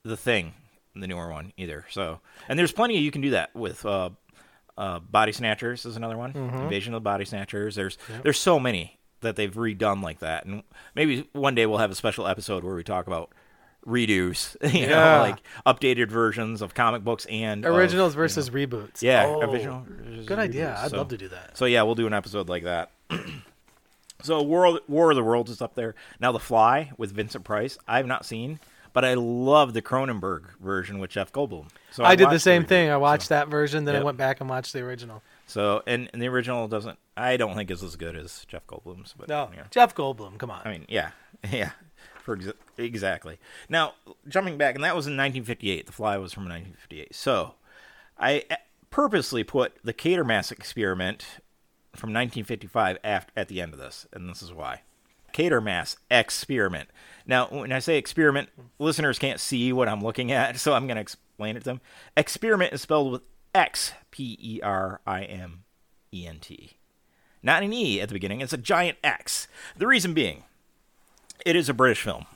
[0.03, 0.55] the Thing,
[0.95, 1.85] the newer one either.
[1.91, 3.85] So, and there's plenty you can do that with.
[3.85, 4.11] Uh,
[4.79, 6.35] uh, Body Snatchers is another one.
[6.35, 6.59] Mm-hmm.
[6.59, 7.75] Invasion of the Body Snatchers.
[7.77, 10.63] There's there's so many that they've redone like that, and
[10.95, 13.31] maybe one day we'll have a special episode where we talk about
[13.87, 14.89] redos, you Yeah.
[14.89, 19.01] know, like updated versions of comic books and of, Originals you know, versus reboots.
[19.03, 19.85] yeah, Oh, original.
[19.89, 20.69] versus Good idea.
[20.77, 20.85] reboots.
[20.85, 21.57] I'd So- love to do that.
[21.57, 22.91] So yeah, we'll do an episode like that.
[24.23, 26.33] so War War of the Worlds is up there now.
[26.33, 28.59] The Fly with Vincent Price, I've not seen,
[28.93, 31.69] but I love the Cronenberg version with Jeff Goldblum.
[31.93, 32.69] So I, did the same original.
[32.69, 32.91] thing.
[32.91, 35.23] I watched So, that version, then I went back and watched the original.
[35.47, 36.99] so and, and the original doesn't.
[37.17, 39.15] I don't think is as good as Jeff Goldblum's.
[39.17, 39.65] But No, yeah.
[39.71, 40.39] Jeff Goldblum.
[40.39, 40.63] Come on.
[40.65, 41.11] I mean, yeah,
[41.51, 41.71] yeah,
[42.23, 43.39] for exa- exactly.
[43.69, 43.95] Now,
[44.29, 45.87] jumping back, and that was in 1958.
[45.87, 47.15] The Fly was from 1958.
[47.15, 47.55] So,
[48.19, 48.57] I uh,
[48.91, 51.25] purposely put the Quatermass experiment
[51.95, 54.83] from 1955 after, at the end of this, and this is why.
[55.33, 56.89] Quatermass experiment.
[57.27, 58.49] Now, when I say experiment,
[58.79, 61.81] listeners can't see what I'm looking at, so I'm going to explain it to them.
[62.17, 63.23] Experiment is spelled with
[63.55, 65.65] X, P E R I M
[66.13, 66.77] E N T.
[67.43, 69.49] Not an E at the beginning, it's a giant X.
[69.77, 70.45] The reason being,
[71.45, 72.27] it is a British film.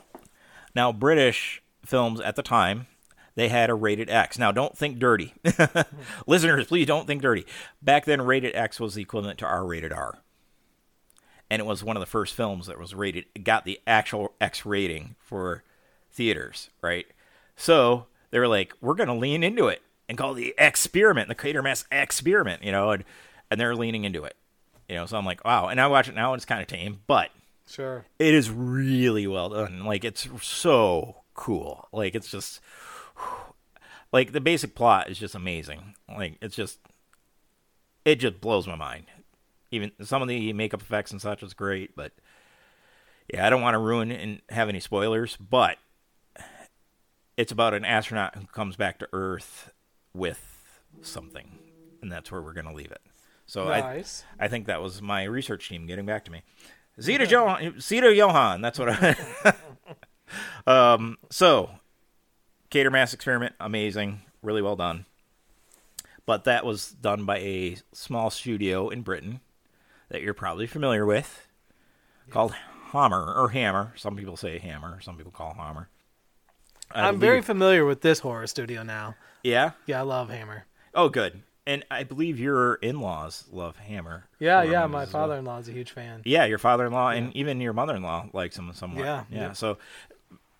[0.74, 2.86] Now, British films at the time,
[3.34, 4.38] they had a rated X.
[4.38, 5.34] Now, don't think dirty.
[6.26, 7.46] Listeners, please don't think dirty.
[7.80, 10.18] Back then, rated X was the equivalent to R rated R.
[11.48, 14.64] And it was one of the first films that was rated, got the actual X
[14.64, 15.64] rating for
[16.12, 17.06] theaters, right?
[17.56, 21.28] So they were like, we're going to lean into it and call it the experiment,
[21.28, 23.04] the Quatermass experiment, you know, and,
[23.50, 24.36] and they're leaning into it.
[24.90, 25.68] You know, so I'm like, wow.
[25.68, 27.30] And I watch it now, and it's kind of tame, but
[27.68, 28.04] Sure.
[28.18, 29.84] it is really well done.
[29.84, 31.88] Like it's so cool.
[31.92, 32.60] Like it's just
[34.12, 35.94] like the basic plot is just amazing.
[36.08, 36.80] Like it's just
[38.04, 39.04] it just blows my mind.
[39.70, 42.10] Even some of the makeup effects and such is great, but
[43.32, 45.78] yeah, I don't want to ruin and have any spoilers, but
[47.36, 49.70] it's about an astronaut who comes back to Earth
[50.12, 51.60] with something,
[52.02, 53.00] and that's where we're going to leave it.
[53.50, 54.22] So Nice.
[54.38, 56.44] I, I think that was my research team getting back to me.
[57.00, 59.16] Zita Johann, Zita Johann, that's what I.
[60.68, 61.18] um.
[61.30, 61.70] So,
[62.70, 65.04] Quatermass experiment, amazing, really well done.
[66.26, 69.40] But that was done by a small studio in Britain
[70.10, 71.48] that you're probably familiar with,
[72.30, 72.54] called
[72.92, 73.94] Hammer or Hammer.
[73.96, 75.00] Some people say Hammer.
[75.00, 75.88] Some people call Hammer.
[76.92, 79.16] I I'm very familiar with this horror studio now.
[79.42, 79.72] yeah.
[79.86, 80.66] Yeah, I love Hammer.
[80.94, 81.42] Oh, good.
[81.66, 84.24] And I believe your in-laws love Hammer.
[84.38, 84.86] Yeah, yeah.
[84.86, 86.22] My father-in-law is a huge fan.
[86.24, 89.04] Yeah, your father-in-law and even your mother-in-law likes them somewhat.
[89.04, 89.38] Yeah, yeah.
[89.38, 89.52] yeah.
[89.52, 89.76] So,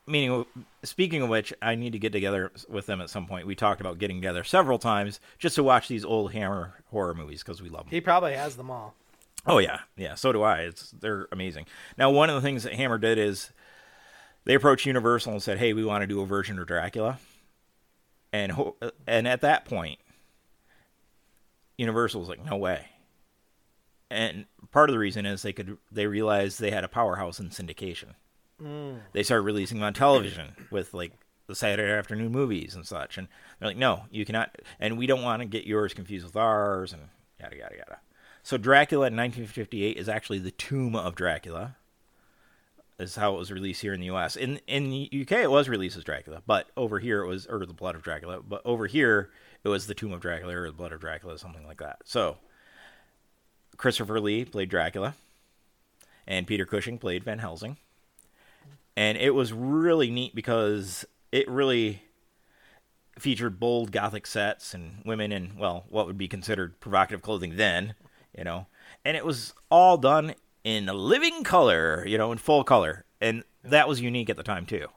[0.07, 0.44] meaning,
[0.82, 3.46] speaking of which, I need to get together with them at some point.
[3.46, 7.42] We talked about getting together several times just to watch these old Hammer horror movies
[7.42, 7.90] because we love them.
[7.90, 8.94] He probably has them all.
[9.46, 10.14] Oh yeah, yeah.
[10.14, 10.61] So do I.
[10.61, 11.64] It's they're amazing.
[11.96, 13.51] Now, one of the things that Hammer did is
[14.44, 17.18] they approached Universal and said, "Hey, we want to do a version of Dracula,"
[18.32, 19.98] and ho- uh, and at that point,
[21.81, 22.89] Universal was like, "No way."
[24.11, 27.49] And part of the reason is they could they realized they had a powerhouse in
[27.49, 28.14] syndication.
[28.62, 29.01] Mm.
[29.12, 31.12] They started releasing them on television with like
[31.47, 33.28] the Saturday afternoon movies and such, and
[33.59, 36.93] they're like, "No, you cannot," and we don't want to get yours confused with ours,
[36.93, 37.09] and
[37.41, 37.99] yada yada yada.
[38.43, 41.76] So Dracula in 1958 is actually the Tomb of Dracula.
[42.99, 44.37] Is how it was released here in the U.S.
[44.37, 47.64] In in the UK, it was released as Dracula, but over here it was or
[47.64, 48.43] the Blood of Dracula.
[48.43, 49.31] But over here,
[49.64, 52.00] it was the Tomb of Dracula or the Blood of Dracula, something like that.
[52.04, 52.38] So
[53.76, 55.14] Christopher Lee played Dracula,
[56.26, 57.76] and Peter Cushing played Van Helsing,
[58.96, 62.02] and it was really neat because it really
[63.18, 67.94] featured bold gothic sets and women in well what would be considered provocative clothing then
[68.36, 68.66] you know.
[69.04, 70.34] And it was all done
[70.64, 73.04] in living color you know in full color.
[73.20, 74.88] And that was unique at the time too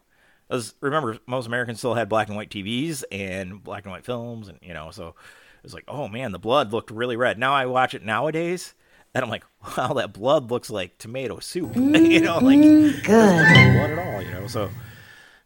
[0.54, 4.48] because remember most americans still had black and white tvs and black and white films
[4.48, 7.40] and you know so it was like oh man the blood looked really red.
[7.40, 8.76] Now i watch it nowadays
[9.16, 9.46] and i'm like
[9.78, 11.76] wow that blood looks like tomato soup.
[11.76, 13.02] You know like mm-hmm.
[13.02, 13.74] good.
[13.74, 14.70] blood at all you know so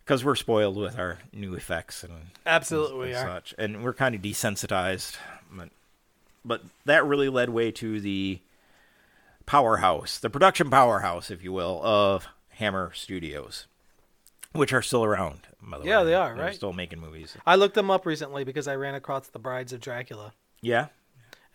[0.04, 2.14] because we're spoiled with our new effects and
[2.46, 5.18] Absolutely, we and such, and we're kind of desensitized.
[5.52, 5.70] But,
[6.46, 8.40] but that really led way to the
[9.46, 13.68] powerhouse, the production powerhouse, if you will, of Hammer Studios,
[14.58, 15.42] which are still around.
[15.62, 16.06] By the Yeah, way.
[16.06, 16.56] they are, They're right?
[16.56, 17.36] Still making movies.
[17.46, 20.88] I looked them up recently because I ran across The Brides of Dracula Yeah,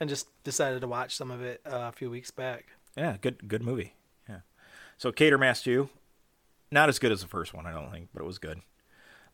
[0.01, 2.67] and just decided to watch some of it uh, a few weeks back.
[2.97, 3.95] yeah, good, good movie.
[4.29, 4.41] Yeah.
[4.99, 5.89] So Quatermass two,
[6.71, 8.61] not as good as the first one, I don't think, but it was good.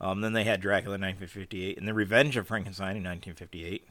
[0.01, 3.85] Um, then they had Dracula in 1958, and The Revenge of Frankenstein in 1958.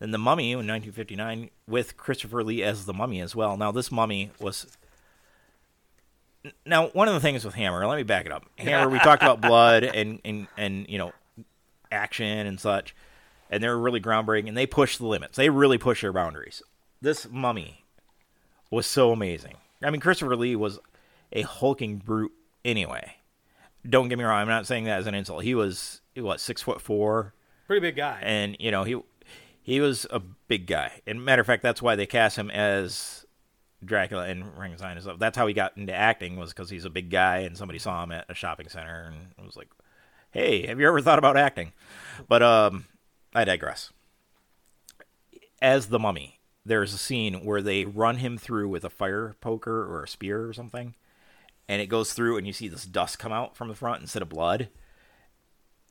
[0.00, 3.56] Then The Mummy in 1959 with Christopher Lee as the Mummy as well.
[3.56, 4.76] Now this Mummy was.
[6.64, 8.44] Now one of the things with Hammer, let me back it up.
[8.58, 11.12] Hammer, we talked about blood and and and you know
[11.90, 12.94] action and such,
[13.50, 14.48] and they're really groundbreaking.
[14.48, 15.36] And they push the limits.
[15.36, 16.62] They really push their boundaries.
[17.00, 17.84] This Mummy
[18.70, 19.56] was so amazing.
[19.82, 20.78] I mean, Christopher Lee was
[21.32, 22.32] a hulking brute
[22.64, 23.14] anyway.
[23.88, 24.40] Don't get me wrong.
[24.42, 25.44] I'm not saying that as an insult.
[25.44, 27.32] He was what six foot four,
[27.66, 28.18] Pretty big guy.
[28.22, 29.00] and you know he
[29.62, 31.00] he was a big guy.
[31.06, 33.24] And matter of fact, that's why they cast him as
[33.84, 35.18] Dracula in Frankenstein and stuff.
[35.18, 38.02] That's how he got into acting was because he's a big guy, and somebody saw
[38.02, 39.68] him at a shopping center and was like,
[40.30, 41.72] "Hey, have you ever thought about acting?"
[42.28, 42.86] But um,
[43.34, 43.92] I digress.
[45.60, 49.84] As the mummy, there's a scene where they run him through with a fire poker
[49.84, 50.94] or a spear or something,
[51.68, 54.22] and it goes through, and you see this dust come out from the front instead
[54.22, 54.68] of blood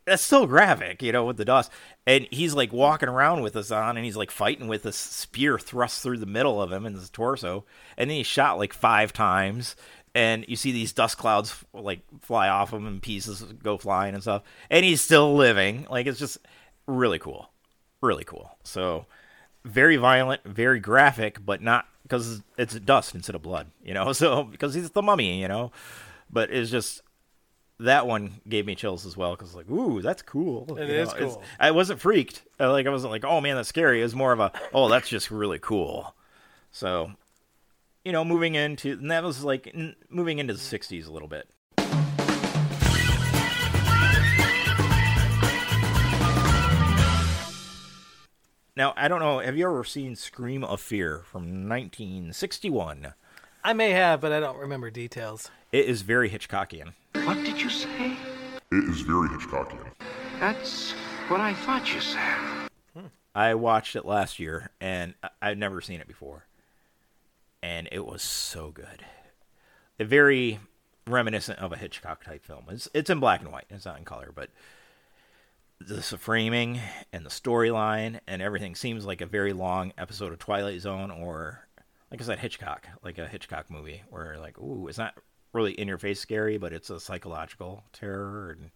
[0.08, 1.70] that's still graphic, you know, with the dust.
[2.08, 5.60] And he's like walking around with this on, and he's like fighting with this spear
[5.60, 7.66] thrust through the middle of him in his torso.
[7.97, 9.76] And then he's shot like five times,
[10.16, 14.14] and you see these dust clouds like fly off of him, and pieces go flying
[14.14, 14.43] and stuff.
[14.70, 15.86] And he's still living.
[15.89, 16.38] Like it's just
[16.88, 17.51] really cool,
[18.01, 18.58] really cool.
[18.64, 19.08] So
[19.66, 24.12] very violent, very graphic, but not because it's dust instead of blood, you know.
[24.14, 25.74] So because he's the mummy, you know.
[26.32, 27.01] But it's just
[27.80, 31.13] that one gave me chills as well because like ooh that's cool It You is
[31.13, 31.43] know, cool.
[31.59, 32.41] i wasn't freaked.
[32.59, 33.99] Like i wasn't like oh man that's scary.
[33.99, 36.15] It was more of a oh that's just really cool.
[36.71, 37.11] So
[38.03, 41.28] you know moving into and that was like n- moving into the 60s a little
[41.28, 41.47] bit.
[48.75, 53.13] Now i don't know have you ever seen scream of fear from 1961
[53.68, 55.51] I may have, but I don't remember details.
[55.74, 56.93] it is very hitchcockian
[57.26, 58.15] What did you say?
[58.72, 59.91] It is very Hitchcockian.
[60.39, 60.91] That's
[61.28, 62.70] what I thought you said.
[62.93, 63.07] Hmm.
[63.36, 66.45] I watched it last year, and I- I'd never seen it before,
[67.61, 69.05] and it was so good.
[69.99, 70.59] A very
[71.05, 72.65] reminiscent of a Hitchcock type film.
[72.70, 73.65] It's it's in black and white.
[73.70, 74.49] It's not in color, but
[75.80, 76.80] the framing
[77.11, 81.66] and the storyline and everything seems like a very long episode of Twilight Zone or,
[82.12, 85.16] like I said, Hitchcock, like a Hitchcock movie where like, ooh, it's not
[85.53, 88.70] really in your face scary, but it's a psychological terror and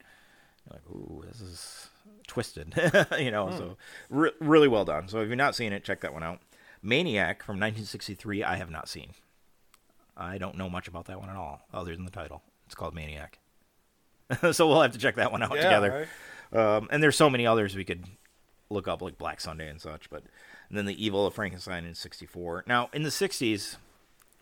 [0.65, 1.89] you're like, ooh, this is
[2.27, 2.73] twisted,
[3.19, 3.51] you know.
[3.51, 3.77] So
[4.09, 5.07] re- really well done.
[5.07, 6.39] So if you're not seeing it, check that one out.
[6.83, 9.11] Maniac from 1963, I have not seen.
[10.17, 12.41] I don't know much about that one at all, other than the title.
[12.65, 13.39] It's called Maniac.
[14.51, 16.07] so we'll have to check that one out together.
[16.53, 18.05] Um, and there's so many others we could
[18.71, 20.09] look up, like Black Sunday and such.
[20.09, 20.23] But
[20.69, 22.63] and then the Evil of Frankenstein in '64.
[22.67, 23.77] Now in the '60s,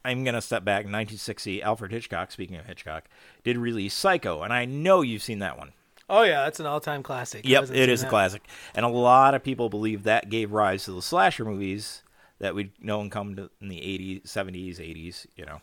[0.05, 0.85] I'm gonna step back.
[0.85, 2.31] 1960, Alfred Hitchcock.
[2.31, 3.05] Speaking of Hitchcock,
[3.43, 5.73] did release Psycho, and I know you've seen that one.
[6.09, 7.47] Oh yeah, that's an all-time classic.
[7.47, 8.41] Yep, it is a classic,
[8.73, 12.01] and a lot of people believe that gave rise to the slasher movies
[12.39, 15.27] that we know and come to in the 80s, 70s, 80s.
[15.35, 15.61] You know,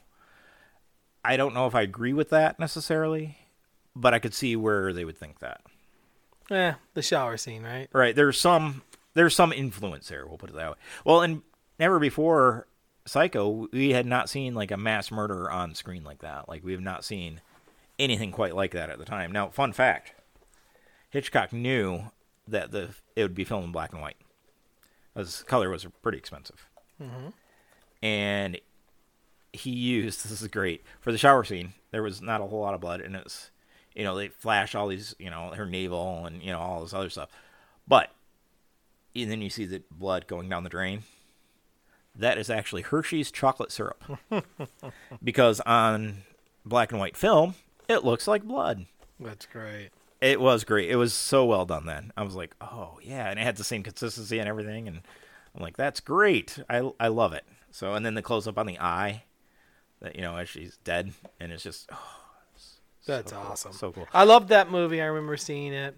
[1.25, 3.39] I don't know if I agree with that necessarily,
[3.97, 5.63] but I could see where they would think that.
[6.51, 7.89] Eh, the shower scene, right?
[7.93, 8.15] Right.
[8.15, 8.83] There's some
[9.15, 10.27] there's some influence there.
[10.27, 10.77] We'll put it that way.
[11.05, 11.43] Well, and
[11.79, 12.67] never before
[13.07, 16.49] Psycho, we had not seen like a mass murder on screen like that.
[16.49, 17.41] Like we have not seen
[17.99, 19.33] anything quite like that at the time.
[19.33, 20.13] Now, fun fact:
[21.11, 22.11] Hitchcock knew
[22.49, 24.17] that the it would be filmed in black and white,
[25.15, 26.69] because color was pretty expensive,
[28.03, 28.61] and
[29.53, 31.75] he used this is great for the shower scene.
[31.91, 33.51] There was not a whole lot of blood, and it's
[33.97, 36.95] you know they flash all these you know her navel and you know all this
[36.95, 37.31] other stuff,
[37.89, 38.11] but
[39.15, 41.03] and then you see the blood going down the drain.
[42.15, 44.05] That is actually Hershey's chocolate syrup,
[45.25, 46.19] because on
[46.65, 47.55] black and white film
[47.89, 48.87] it looks like blood.
[49.19, 49.91] That's great.
[50.21, 50.91] It was great.
[50.91, 51.87] It was so well done.
[51.87, 55.01] Then I was like, oh yeah, and it had the same consistency and everything, and
[55.55, 56.59] I'm like, that's great.
[56.69, 57.45] I I love it.
[57.71, 59.25] So and then the close up on the eye,
[60.01, 62.26] that you know as she's dead, and it's just oh,
[63.07, 63.47] That's so cool.
[63.47, 63.73] awesome.
[63.73, 64.09] So cool.
[64.13, 65.01] I loved that movie.
[65.01, 65.97] I remember seeing it.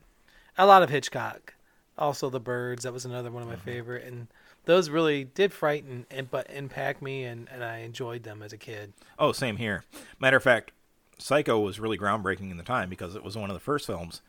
[0.57, 1.55] A lot of Hitchcock.
[1.97, 2.85] Also, The Birds.
[2.85, 3.65] That was another one of my Mm-hmm.
[3.65, 4.29] favorite, and
[4.67, 8.57] those really did frighten and but impact me, and and I enjoyed them as a
[8.59, 8.93] kid.
[9.19, 9.85] Oh, same here.
[10.21, 10.71] Matter of fact,
[11.19, 14.21] Psycho was really groundbreaking in the time because it was one of the first films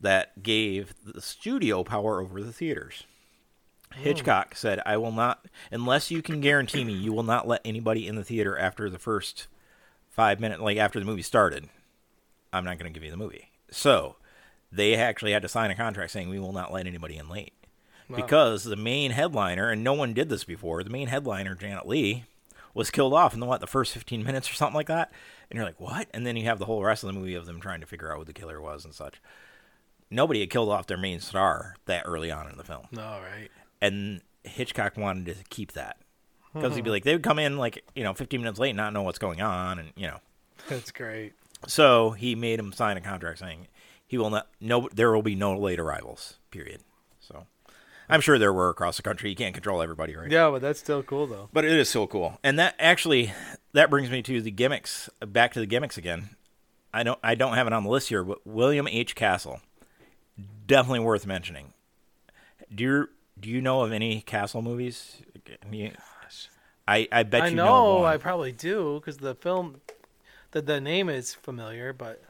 [0.00, 3.04] that gave the studio power over the theaters.
[3.94, 8.06] Hitchcock said, "I will not, unless you can guarantee me, you will not let anybody
[8.06, 9.46] in the theater after the first
[10.10, 11.68] five minutes, like after the movie started.
[12.56, 14.16] I'm not going to give you the movie." So
[14.72, 17.52] they actually had to sign a contract saying we will not let anybody in late
[18.14, 22.24] because the main headliner, and no one did this before, the main headliner, Janet Leigh,
[22.74, 25.10] was killed off in the what the first 15 minutes or something like that.
[25.50, 26.08] And you're like, what?
[26.12, 28.12] And then you have the whole rest of the movie of them trying to figure
[28.12, 29.20] out who the killer was and such.
[30.10, 33.48] nobody had killed off their main star that early on in the film, All right.
[33.80, 35.96] and Hitchcock wanted to keep that
[36.52, 36.94] because he'd be hmm.
[36.94, 39.18] like, they would come in like you know 15 minutes late, and not know what's
[39.18, 40.18] going on, and you know.
[40.68, 41.34] That's great.
[41.66, 43.68] So he made him sign a contract saying
[44.06, 44.48] he will not.
[44.60, 46.36] No, there will be no late arrivals.
[46.50, 46.80] Period.
[47.20, 47.46] So
[48.08, 49.30] I'm sure there were across the country.
[49.30, 50.30] You can't control everybody, right?
[50.30, 51.48] Yeah, but that's still cool though.
[51.52, 53.32] But it is still cool, and that actually
[53.72, 55.08] that brings me to the gimmicks.
[55.20, 56.30] Back to the gimmicks again.
[56.94, 59.14] I don't I don't have it on the list here, but William H.
[59.14, 59.60] Castle,
[60.66, 61.72] definitely worth mentioning.
[62.74, 65.22] Do you do you know of any Castle movies?
[65.66, 65.92] Any-
[66.88, 68.04] I I bet I you know, know.
[68.04, 69.80] I probably do because the film,
[70.56, 72.22] the the name is familiar, but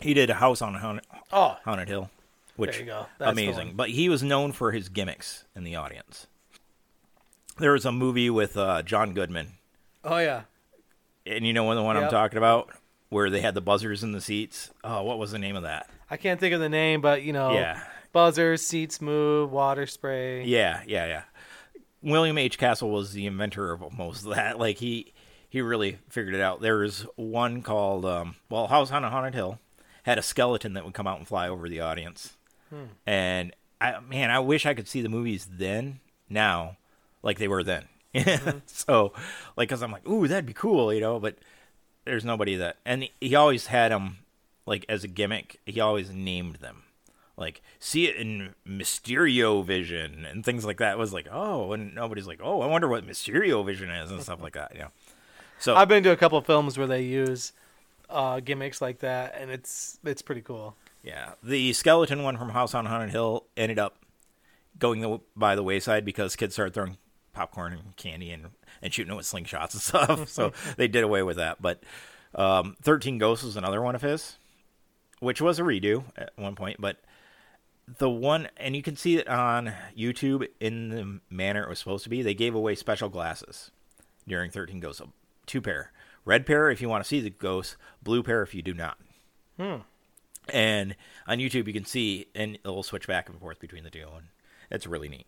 [0.00, 2.10] He did a house on Haunted, oh, Haunted Hill,
[2.56, 3.06] which There you go.
[3.18, 3.74] That's amazing.
[3.76, 6.26] But he was known for his gimmicks in the audience.
[7.58, 9.48] There was a movie with uh, John Goodman,
[10.04, 10.42] oh yeah,
[11.26, 12.70] and you know the one I'm talking about,
[13.10, 14.70] where they had the buzzers in the seats.
[14.82, 15.88] Oh, what was the name of that?
[16.10, 17.82] I can't think of the name, but you know, Yeah,
[18.12, 20.44] buzzers, seats move, water spray.
[20.44, 21.22] yeah, yeah, yeah.
[22.02, 22.58] William H.
[22.58, 24.58] Castle was the inventor of most of that.
[24.58, 25.11] Like he,
[25.52, 26.62] he really figured it out.
[26.62, 29.58] There was one called, um, well, House on a Haunted Hill,
[30.04, 32.32] had a skeleton that would come out and fly over the audience.
[33.06, 36.00] And I, man, I wish I could see the movies then,
[36.30, 36.78] now,
[37.22, 37.84] like they were then.
[38.64, 39.12] so,
[39.54, 41.20] like, cause I'm like, ooh, that'd be cool, you know.
[41.20, 41.36] But
[42.06, 44.20] there's nobody that, and he always had them,
[44.64, 45.60] like as a gimmick.
[45.66, 46.84] He always named them
[47.36, 50.92] like see it in Mysterio Vision and things like that.
[50.92, 54.22] It was like, oh, and nobody's like, oh, I wonder what Mysterio Vision is and
[54.22, 54.72] stuff like that.
[54.74, 54.90] You know.
[55.62, 57.52] So I've been to a couple of films where they use
[58.10, 60.74] uh, gimmicks like that, and it's it's pretty cool.
[61.04, 63.96] yeah, the skeleton one from House on Haunted Hill ended up
[64.80, 66.96] going the, by the wayside because kids started throwing
[67.32, 68.48] popcorn and candy and
[68.82, 70.28] and shooting it with slingshots and stuff.
[70.28, 71.62] so they did away with that.
[71.62, 71.84] But
[72.34, 74.38] um, Thirteen Ghosts was another one of his,
[75.20, 76.98] which was a redo at one point, but.
[77.98, 82.02] the one and you can see it on YouTube in the manner it was supposed
[82.04, 82.20] to be.
[82.22, 83.70] They gave away special glasses
[84.26, 85.10] during 13 Ghosts, so
[85.46, 85.92] two pair,
[86.24, 88.98] red pair if you want to see the ghosts, blue pair if you do not.
[89.58, 89.76] Hmm.
[90.48, 94.06] And on YouTube you can see, and it'll switch back and forth between the two,
[94.16, 94.26] and
[94.70, 95.26] it's really neat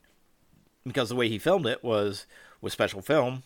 [0.86, 2.26] because the way he filmed it was
[2.60, 3.42] with special film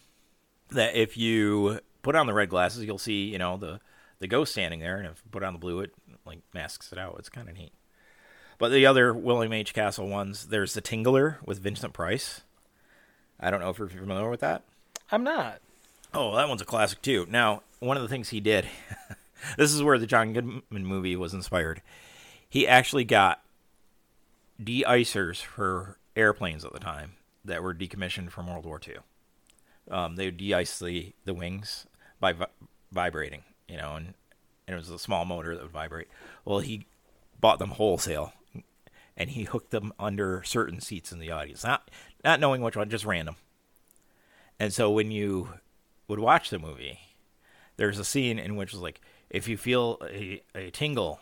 [0.70, 3.80] that if you put on the red glasses, you'll see you know the
[4.20, 5.92] the ghost standing there, and if you put on the blue, it
[6.26, 7.16] like masks it out.
[7.18, 7.72] It's kind of neat.
[8.58, 9.72] But the other William H.
[9.72, 12.42] Castle ones, there's the Tingler with Vincent Price.
[13.38, 14.64] I don't know if you're familiar with that.
[15.12, 15.60] I'm not.
[16.14, 17.26] Oh, that one's a classic too.
[17.28, 18.66] Now, one of the things he did,
[19.58, 21.82] this is where the John Goodman movie was inspired.
[22.48, 23.42] He actually got
[24.62, 27.12] de-icers for airplanes at the time
[27.44, 28.96] that were decommissioned from World War II.
[29.90, 31.86] Um, they would de-ice the, the wings
[32.20, 32.46] by vi-
[32.90, 34.14] vibrating, you know, and,
[34.66, 36.08] and it was a small motor that would vibrate.
[36.44, 36.86] Well, he
[37.40, 38.32] bought them wholesale,
[39.16, 41.90] and he hooked them under certain seats in the audience, not
[42.24, 43.36] not knowing which one, just random.
[44.58, 45.50] And so when you
[46.08, 46.98] would watch the movie,
[47.76, 49.00] there's a scene in which it's like,
[49.30, 51.20] if you feel a, a tingle,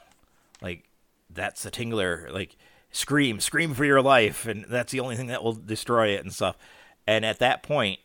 [0.62, 0.84] like
[1.28, 2.56] that's a tingler, like
[2.92, 6.32] scream, scream for your life, and that's the only thing that will destroy it and
[6.32, 6.56] stuff.
[7.06, 8.00] And at that point,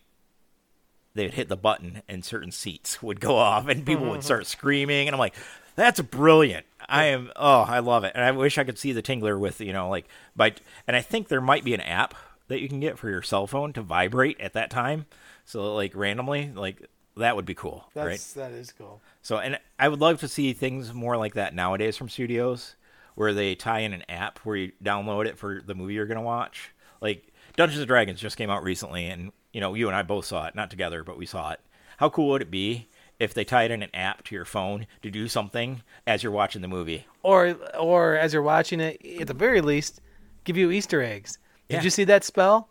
[1.14, 4.48] they would hit the button and certain seats would go off and people would start
[4.48, 5.36] screaming and I'm like,
[5.76, 6.66] that's brilliant.
[6.88, 8.12] I am oh, I love it.
[8.16, 10.54] And I wish I could see the tingler with, you know, like by
[10.88, 12.14] and I think there might be an app
[12.48, 15.06] that you can get for your cell phone to vibrate at that time.
[15.46, 16.88] So like randomly, like
[17.18, 18.06] that would be cool, right?
[18.12, 19.02] That's that is cool.
[19.22, 22.76] So, and I would love to see things more like that nowadays from studios,
[23.16, 26.16] where they tie in an app where you download it for the movie you're going
[26.18, 26.72] to watch.
[27.02, 27.28] Like
[27.58, 30.46] Dungeons and Dragons just came out recently, and you know, you and I both saw
[30.48, 31.60] it, not together, but we saw it.
[31.98, 32.88] How cool would it be
[33.20, 36.62] if they tied in an app to your phone to do something as you're watching
[36.62, 37.06] the movie?
[37.24, 40.00] Or or as you're watching it, at the very least,
[40.46, 41.38] give you Easter eggs.
[41.70, 41.84] Did Yeah.
[41.84, 42.70] you see that spell?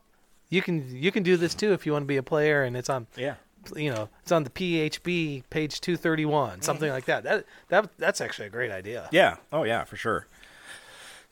[0.50, 2.76] You can you can do this too if you want to be a player, and
[2.76, 3.36] it's on Yeah.
[3.74, 6.62] you know it's on the PHB page two thirty one, mm-hmm.
[6.62, 7.22] something like that.
[7.24, 9.08] That that that's actually a great idea.
[9.12, 9.36] Yeah.
[9.52, 10.26] Oh, yeah, for sure.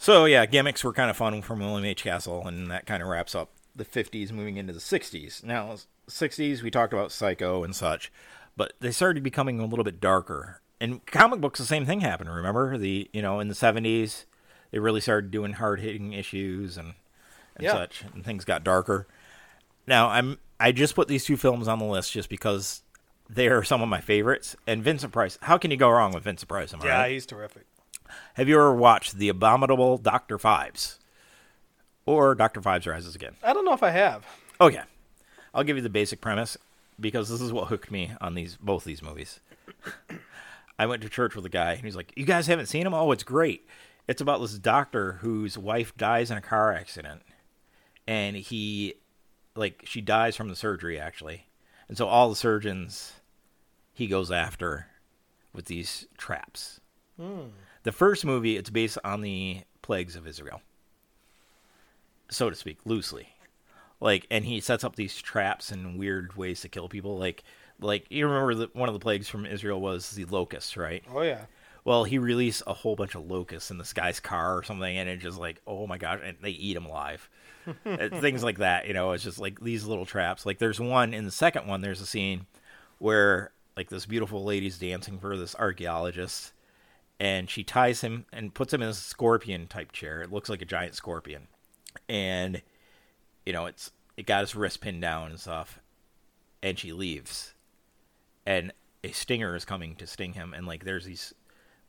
[0.00, 2.04] So, yeah, gimmicks were kind of fun from William H.
[2.04, 5.42] Castle, and that kind of wraps up the 50s moving into the 60s.
[5.42, 5.74] Now,
[6.08, 8.12] 60s, we talked about Psycho and such,
[8.56, 10.60] but they started becoming a little bit darker.
[10.80, 12.78] In comic books, the same thing happened, remember?
[12.78, 14.24] The, you know, in the 70s,
[14.70, 16.94] they really started doing hard-hitting issues and,
[17.58, 17.72] and Yeah.
[17.72, 19.06] such, and things got darker.
[19.86, 22.82] Now, I'm I just put these two films on the list just because
[23.30, 24.56] they are some of my favorites.
[24.66, 26.72] And Vincent Price, how can you go wrong with Vincent Price?
[26.74, 27.06] Am I right?
[27.06, 27.64] Yeah, he's terrific.
[28.34, 30.36] Have you ever watched The Abominable Dr.
[30.38, 30.98] Phibes?
[32.06, 32.60] Or Dr.
[32.60, 33.34] Phibes Rises Again?
[33.42, 34.24] I don't know if I have.
[34.60, 34.80] Okay.
[35.54, 36.56] I'll give you the basic premise
[36.98, 39.40] because this is what hooked me on these both these movies.
[40.78, 42.94] I went to church with a guy and he's like, You guys haven't seen him?
[42.94, 43.66] Oh, it's great.
[44.06, 47.22] It's about this doctor whose wife dies in a car accident,
[48.08, 48.94] and he,
[49.54, 51.46] like, she dies from the surgery actually,
[51.88, 53.12] and so all the surgeons
[53.92, 54.86] he goes after
[55.52, 56.80] with these traps.
[57.20, 57.50] Hmm.
[57.82, 60.62] The first movie, it's based on the plagues of Israel,
[62.30, 63.28] so to speak, loosely.
[64.00, 67.18] Like, and he sets up these traps and weird ways to kill people.
[67.18, 67.44] Like,
[67.80, 71.04] like you remember that one of the plagues from Israel was the locusts, right?
[71.12, 71.44] Oh yeah.
[71.84, 75.08] Well, he released a whole bunch of locusts in this guy's car or something, and
[75.08, 77.28] it just like, oh my gosh, and they eat him alive.
[78.20, 79.12] Things like that, you know.
[79.12, 80.46] It's just like these little traps.
[80.46, 81.80] Like there's one in the second one.
[81.80, 82.46] There's a scene
[82.98, 86.52] where like this beautiful lady's dancing for this archaeologist,
[87.20, 90.20] and she ties him and puts him in a scorpion type chair.
[90.22, 91.48] It looks like a giant scorpion,
[92.08, 92.62] and
[93.46, 95.80] you know it's it got his wrist pinned down and stuff,
[96.62, 97.54] and she leaves,
[98.46, 98.72] and
[99.04, 101.34] a stinger is coming to sting him, and like there's these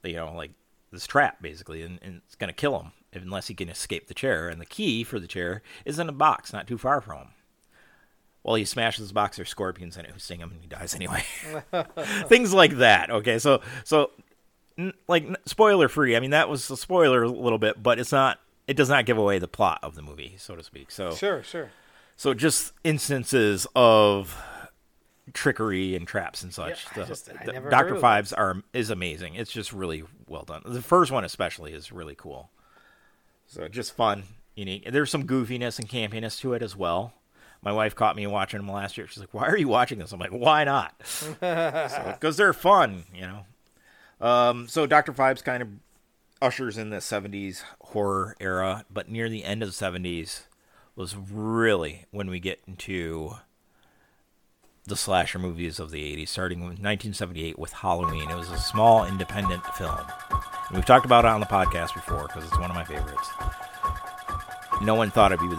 [0.04, 0.52] you know, like
[0.92, 4.48] this trap basically, and, and it's to kill him unless he can escape the chair.
[4.50, 7.28] And the key for the chair is in a box not too far from him.
[8.44, 9.36] Well, he smashes the box.
[9.36, 11.24] There's scorpions in it who sting him, and he dies anyway.
[12.28, 13.10] Things like that.
[13.10, 14.12] Okay, so so
[15.08, 16.16] like spoiler free.
[16.16, 18.40] I mean, that was a spoiler a little bit, but it's not.
[18.66, 20.92] It does not give away the plot of the movie, so to speak.
[20.92, 21.72] So Sure, sure.
[22.16, 24.40] so just instances of
[25.34, 26.86] trickery and traps and such.
[26.86, 29.36] Yeah, The- just- the Doctor Phibes are is amazing.
[29.36, 30.62] It's just really well done.
[30.66, 32.52] The first one especially is really cool.
[33.50, 34.24] So just fun,
[34.54, 34.88] unique.
[34.92, 37.14] There's some goofiness and campiness to it as well.
[37.64, 39.08] My wife caught me watching them last year.
[39.08, 40.94] She's like, "Why are you watching this?" I'm like, "Why not?"
[41.42, 43.46] Because they're fun, you know.
[44.26, 45.70] Um, so Doctor Phibes kind of
[46.42, 50.44] ushers in the 70s horror era, but near the end of the 70s
[50.96, 53.38] was really when we get into
[54.90, 58.30] the slasher movies of the 80s, starting with 1978 with Halloween.
[58.30, 60.00] It was a small independent film.
[60.32, 63.30] And we've talked about it on the podcast before because it's one of my favorites.
[64.82, 65.56] No one thought it'd be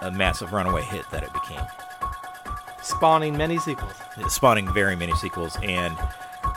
[0.00, 1.64] a massive runaway hit that it became
[2.82, 3.92] Spawning many sequels.
[4.28, 5.96] spawning very many sequels and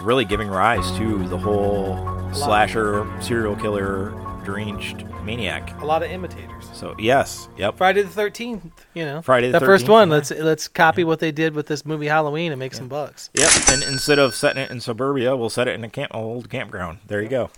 [0.02, 1.96] really giving rise to the whole
[2.34, 4.12] slasher serial killer
[4.48, 6.64] deranged maniac A lot of imitators.
[6.74, 8.86] so yes yep Friday the Thirteenth.
[8.94, 10.08] You know, Friday the the first 13th, one.
[10.10, 10.16] yeah.
[10.16, 13.30] Let's let's copy what they did with this movie Halloween and make some bucks.
[13.34, 16.50] yep and instead of setting it in suburbia we'll set it in a camp old
[16.50, 17.50] campground there you go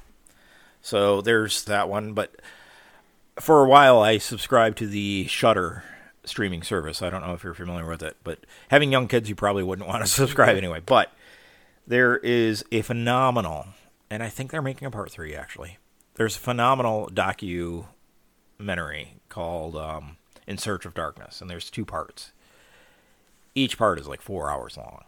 [0.82, 2.36] so there's that one but
[3.40, 5.84] for a while i subscribed to the Shudder
[6.26, 9.36] streaming service i don't know if you're familiar with it but having young kids you
[9.36, 11.14] probably wouldn't want to subscribe anyway but
[11.88, 13.68] there is a phenomenal
[14.10, 15.78] and i think they're making a part three actually
[16.20, 17.88] there's a phenomenal documentary
[19.30, 22.34] called um, in search of darkness and there's two parts.
[23.56, 25.06] Each part is like four hours long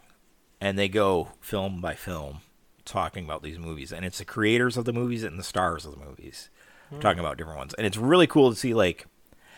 [0.62, 2.40] and they go film by film
[2.86, 5.92] talking about these movies and it's the creators of the movies and the stars of
[5.92, 6.50] the movies
[7.02, 9.06] talking about different ones and it's really cool to see like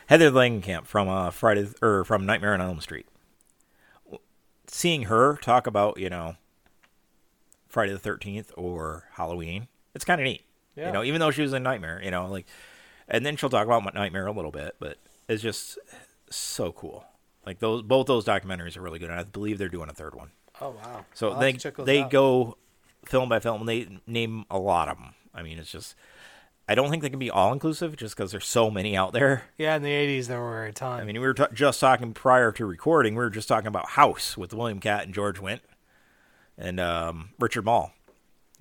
[0.08, 3.06] heather langenkamp from uh friday or from nightmare on elm street.
[4.66, 6.36] Seeing her talk about you know
[7.68, 10.44] friday the 13th or halloween it's kind of neat
[10.76, 10.88] Yeah.
[10.88, 12.46] you know even though she was in nightmare you know like
[13.08, 14.98] and then she'll talk about nightmare a little bit but
[15.30, 15.78] it's just
[16.30, 17.06] so cool
[17.46, 20.16] like those both those documentaries are really good and i believe they're doing a third
[20.16, 21.04] one Oh wow!
[21.16, 22.12] so I'll they to check those they out.
[22.12, 22.58] go
[23.06, 23.62] film by film.
[23.62, 25.16] and They name a lot of them.
[25.34, 25.96] I mean, it's just
[26.70, 29.46] I don't think they can be all inclusive just because there's so many out there.
[29.58, 31.02] Yeah, in the '80s there were a ton.
[31.02, 33.16] I mean, we were t- just talking prior to recording.
[33.16, 35.62] We were just talking about House with William Katt and George Wendt
[36.56, 37.92] and um, Richard Moll.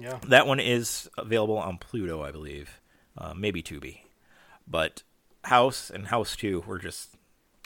[0.02, 2.80] Yeah, That one is available on Pluto, I believe,
[3.16, 4.00] uh, maybe Tubi.
[4.66, 5.02] But
[5.44, 7.10] House and House Two were just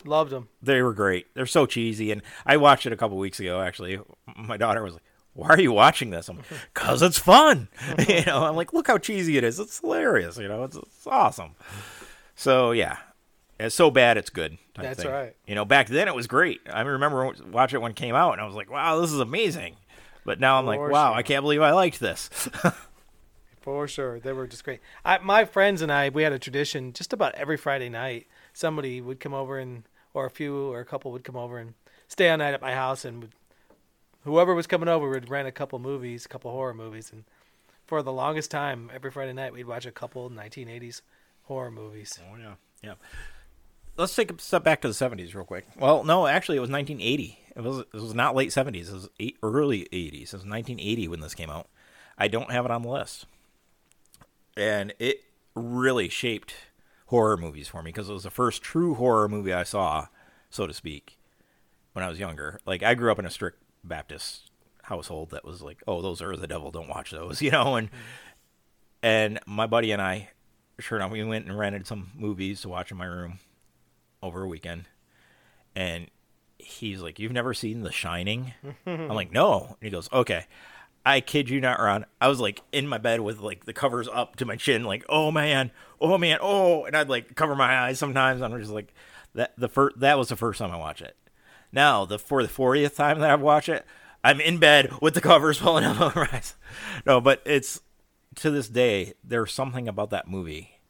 [0.04, 0.48] loved them.
[0.62, 1.26] they were great.
[1.34, 3.60] They're so cheesy, and I watched it a couple weeks ago.
[3.60, 3.98] Actually,
[4.36, 5.02] my daughter was like,
[5.34, 6.40] "Why are you watching this?" I'm,
[6.74, 7.68] "Cause it's fun."
[8.08, 9.58] you know, I'm like, "Look how cheesy it is.
[9.60, 11.54] It's hilarious." You know, it's, it's awesome.
[12.34, 12.96] So yeah,
[13.58, 14.58] it's so bad it's good.
[14.74, 15.10] That's thing.
[15.10, 15.36] right.
[15.46, 16.60] You know, back then it was great.
[16.70, 19.20] I remember watching it when it came out, and I was like, "Wow, this is
[19.20, 19.76] amazing."
[20.26, 21.16] But now I'm like, For "Wow, sure.
[21.16, 22.28] I can't believe I liked this."
[23.60, 24.80] For sure, they were just great.
[25.04, 26.92] I, my friends and I, we had a tradition.
[26.92, 30.84] Just about every Friday night, somebody would come over and, or a few or a
[30.84, 31.74] couple would come over and
[32.06, 33.32] stay all night at my house, and would,
[34.24, 37.24] whoever was coming over would rent a couple movies, a couple horror movies, and
[37.86, 41.02] for the longest time, every Friday night we'd watch a couple 1980s
[41.44, 42.18] horror movies.
[42.32, 42.94] Oh yeah, yeah.
[43.96, 45.66] Let's take a step back to the '70s real quick.
[45.78, 47.38] Well, no, actually, it was 1980.
[47.56, 48.88] It was it was not late '70s.
[48.88, 50.22] It was eight, early '80s.
[50.22, 51.68] It was 1980 when this came out.
[52.18, 53.26] I don't have it on the list,
[54.56, 55.24] and it
[55.54, 56.54] really shaped
[57.06, 60.08] horror movies for me because it was the first true horror movie I saw,
[60.50, 61.18] so to speak,
[61.92, 62.60] when I was younger.
[62.66, 64.50] Like I grew up in a strict Baptist
[64.82, 66.70] household that was like, "Oh, those are the devil.
[66.70, 67.76] Don't watch those," you know.
[67.76, 67.88] And
[69.02, 70.28] and my buddy and I
[70.78, 73.38] sure enough, we went and rented some movies to watch in my room
[74.26, 74.84] over a weekend.
[75.74, 76.08] And
[76.58, 78.52] he's like, You've never seen The Shining?
[78.86, 79.76] I'm like, No.
[79.80, 80.46] And he goes, Okay.
[81.04, 82.04] I kid you not, Ron.
[82.20, 85.04] I was like in my bed with like the covers up to my chin, like,
[85.08, 85.70] oh man,
[86.00, 88.42] oh man, oh, and I'd like cover my eyes sometimes.
[88.42, 88.92] I'm just like,
[89.36, 91.16] that the first that was the first time I watched it.
[91.70, 93.86] Now the for the 40th time that I've watched it,
[94.24, 96.56] I'm in bed with the covers pulling up over my eyes.
[97.06, 97.80] No, but it's
[98.36, 100.80] to this day there's something about that movie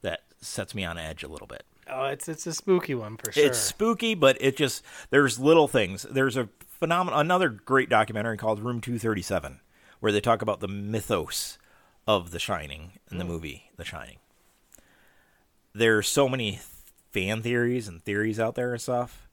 [0.00, 1.64] that sets me on edge a little bit.
[1.90, 3.44] Oh, it's it's a spooky one for sure.
[3.44, 6.02] It's spooky, but it just there's little things.
[6.02, 9.60] There's a phenomenal another great documentary called Room 237
[10.00, 11.58] where they talk about the mythos
[12.06, 13.30] of The Shining in the hmm.
[13.30, 14.18] movie The Shining.
[15.74, 16.60] There's so many
[17.12, 19.28] fan theories and theories out there and stuff.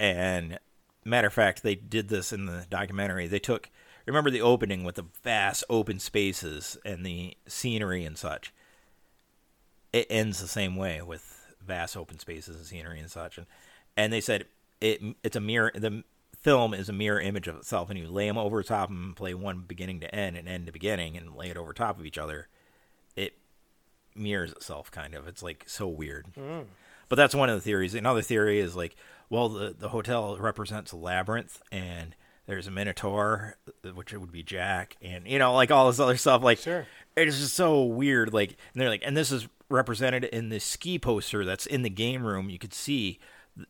[0.00, 0.58] And
[1.04, 3.26] matter of fact, they did this in the documentary.
[3.26, 3.70] They took
[4.06, 8.52] remember the opening with the vast open spaces and the scenery and such
[9.92, 13.38] it ends the same way with vast open spaces and scenery and such.
[13.38, 13.46] And
[13.96, 14.46] and they said
[14.80, 15.72] it it's a mirror.
[15.74, 16.04] The
[16.38, 19.32] film is a mirror image of itself, and you lay them over top and play
[19.34, 22.18] one beginning to end and end to beginning, and lay it over top of each
[22.18, 22.48] other.
[23.14, 23.34] It
[24.16, 25.28] mirrors itself, kind of.
[25.28, 26.26] It's like so weird.
[26.38, 26.64] Mm.
[27.08, 27.94] But that's one of the theories.
[27.94, 28.96] Another theory is like,
[29.30, 32.14] well, the the hotel represents a labyrinth, and
[32.46, 33.56] there's a minotaur,
[33.94, 36.42] which would be Jack, and you know, like all this other stuff.
[36.42, 36.86] Like, Sure.
[37.16, 38.32] it's just so weird.
[38.32, 41.90] Like, and they're like, and this is represented in the ski poster that's in the
[41.90, 42.48] game room.
[42.50, 43.18] You could see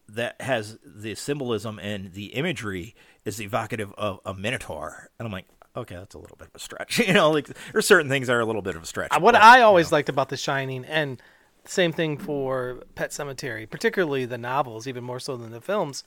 [0.09, 2.94] that has the symbolism and the imagery
[3.24, 5.11] is evocative of a minotaur.
[5.18, 5.46] And I'm like,
[5.76, 6.98] okay, that's a little bit of a stretch.
[7.07, 9.11] you know, like there's certain things that are a little bit of a stretch.
[9.12, 9.96] What but, I you always know.
[9.96, 11.20] liked about The Shining, and
[11.64, 16.05] same thing for Pet Sematary, particularly the novels, even more so than the films,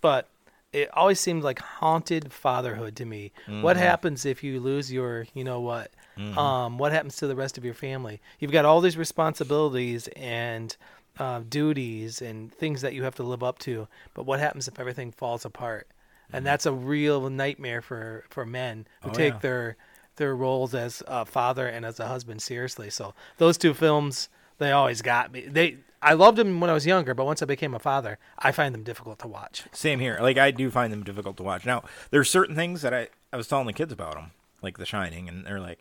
[0.00, 0.28] but
[0.72, 3.32] it always seemed like haunted fatherhood to me.
[3.46, 3.84] What Mm-hmm.
[3.84, 5.90] happens if you lose your, you know what?
[6.18, 8.20] Um, what happens to the rest of your family?
[8.40, 10.76] You've got all these responsibilities and
[11.18, 14.80] uh, duties and things that you have to live up to, but what happens if
[14.80, 15.86] everything falls apart?
[16.32, 19.14] And that's a real nightmare for, for men who Mm-hmm.
[19.14, 19.38] Oh, take yeah.
[19.40, 19.76] their
[20.16, 22.90] their roles as a father and as a husband seriously.
[22.90, 25.42] So those two films, they always got me.
[25.42, 28.50] They I loved them when I was younger, but once I became a father, I
[28.52, 29.64] find them difficult to watch.
[29.72, 30.18] Same here.
[30.20, 31.64] Like I do find them difficult to watch.
[31.64, 34.86] Now, there's certain things that I I was telling the kids about them, like The
[34.86, 35.78] Shining, and they're like,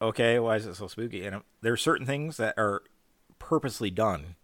[0.00, 2.82] "Okay, why is it so spooky?" And there are certain things that are
[3.38, 4.36] purposely done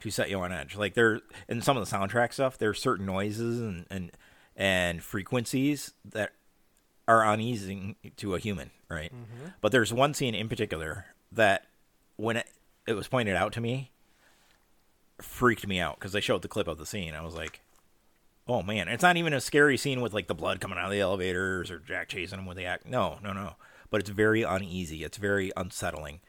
[0.00, 0.76] to set you on edge.
[0.76, 4.12] Like there in some of the soundtrack stuff, there's certain noises and and
[4.56, 6.32] and frequencies that
[7.08, 9.12] are uneasy to a human, right?
[9.12, 9.48] Mm-hmm.
[9.60, 11.66] But there's one scene in particular that
[12.16, 12.48] when it,
[12.86, 13.90] it was pointed out to me
[15.20, 17.14] freaked me out because they showed the clip of the scene.
[17.14, 17.60] I was like,
[18.48, 20.90] oh man, it's not even a scary scene with like the blood coming out of
[20.90, 22.86] the elevators or Jack chasing him with the act.
[22.86, 23.54] No, no, no.
[23.96, 25.04] But it's very uneasy.
[25.04, 26.20] It's very unsettling.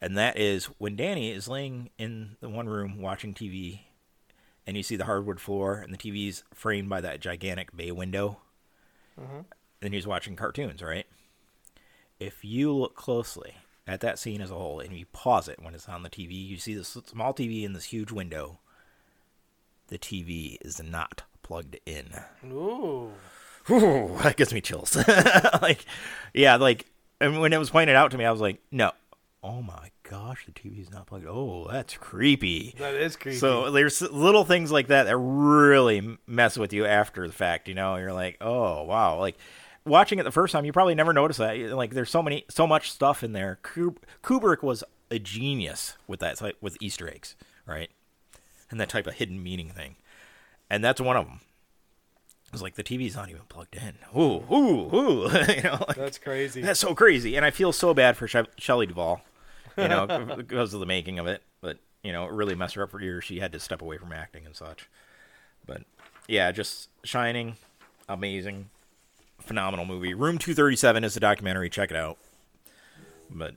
[0.00, 3.80] And that is when Danny is laying in the one room watching TV
[4.64, 8.38] and you see the hardwood floor and the TV's framed by that gigantic bay window.
[9.20, 9.40] Mm-hmm.
[9.80, 11.04] Then he's watching cartoons, right?
[12.20, 13.56] If you look closely
[13.88, 16.30] at that scene as a whole and you pause it when it's on the TV,
[16.46, 18.60] you see this small TV in this huge window.
[19.88, 22.10] The TV is not plugged in.
[22.44, 23.10] Ooh.
[23.68, 24.96] Ooh, that gives me chills.
[25.62, 25.84] like,
[26.32, 26.86] yeah, like,
[27.20, 28.92] and when it was pointed out to me, I was like, no.
[29.42, 31.26] Oh my gosh, the TV's not plugged.
[31.26, 32.74] Oh, that's creepy.
[32.78, 33.38] That is creepy.
[33.38, 37.66] So there's little things like that that really mess with you after the fact.
[37.66, 39.38] You know, you're like, oh wow, like
[39.86, 41.56] watching it the first time, you probably never noticed that.
[41.56, 43.58] Like, there's so many, so much stuff in there.
[44.22, 47.34] Kubrick was a genius with that, with Easter eggs,
[47.66, 47.88] right?
[48.70, 49.96] And that type of hidden meaning thing,
[50.68, 51.40] and that's one of them.
[52.52, 53.94] It's like the TV's not even plugged in.
[54.16, 55.22] Ooh, ooh, ooh.
[55.48, 56.60] you know, like, That's crazy.
[56.60, 59.20] that's so crazy, and I feel so bad for she- Shelley Duvall,
[59.78, 60.06] you know,
[60.36, 61.42] because of the making of it.
[61.60, 63.22] But you know, it really messed her up for years.
[63.24, 64.88] She had to step away from acting and such.
[65.66, 65.82] But
[66.26, 67.56] yeah, just Shining,
[68.08, 68.68] amazing,
[69.40, 70.12] phenomenal movie.
[70.14, 71.70] Room Two Thirty Seven is a documentary.
[71.70, 72.18] Check it out.
[73.30, 73.54] But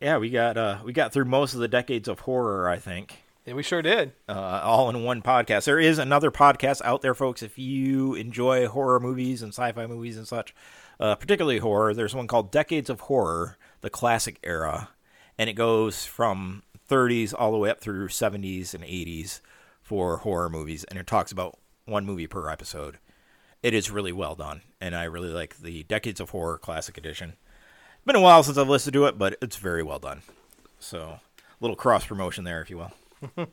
[0.00, 2.68] yeah, we got uh, we got through most of the decades of horror.
[2.68, 4.12] I think Yeah, we sure did.
[4.28, 5.64] uh, all in one podcast.
[5.64, 7.42] There is another podcast out there, folks.
[7.42, 10.54] If you enjoy horror movies and sci-fi movies and such,
[11.00, 14.90] uh, particularly horror, there's one called Decades of Horror: The Classic Era,
[15.36, 19.40] and it goes from 30s all the way up through 70s and 80s
[19.82, 23.00] for horror movies, and it talks about one movie per episode.
[23.64, 27.32] It is really well done, and I really like the Decades of Horror Classic Edition.
[28.06, 30.22] Been a while since I've listened to it, but it's very well done.
[30.78, 31.18] So,
[31.60, 32.92] little cross promotion there, if you will.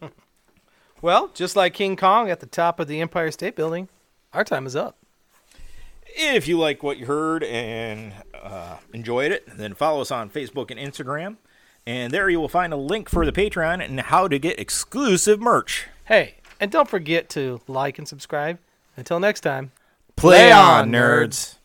[1.02, 3.88] Well, just like King Kong at the top of the Empire State Building,
[4.34, 4.98] our time is up.
[6.07, 10.72] If you like what you heard and uh, enjoyed it, then follow us on Facebook
[10.72, 11.38] and Instagram
[11.85, 15.39] And there you will find a link for the Patreon and how to get exclusive
[15.39, 15.88] merch.
[16.06, 18.57] Hey, and don't forget to like and subscribe.
[18.95, 19.72] Until next time.
[20.15, 21.57] Play on, nerds.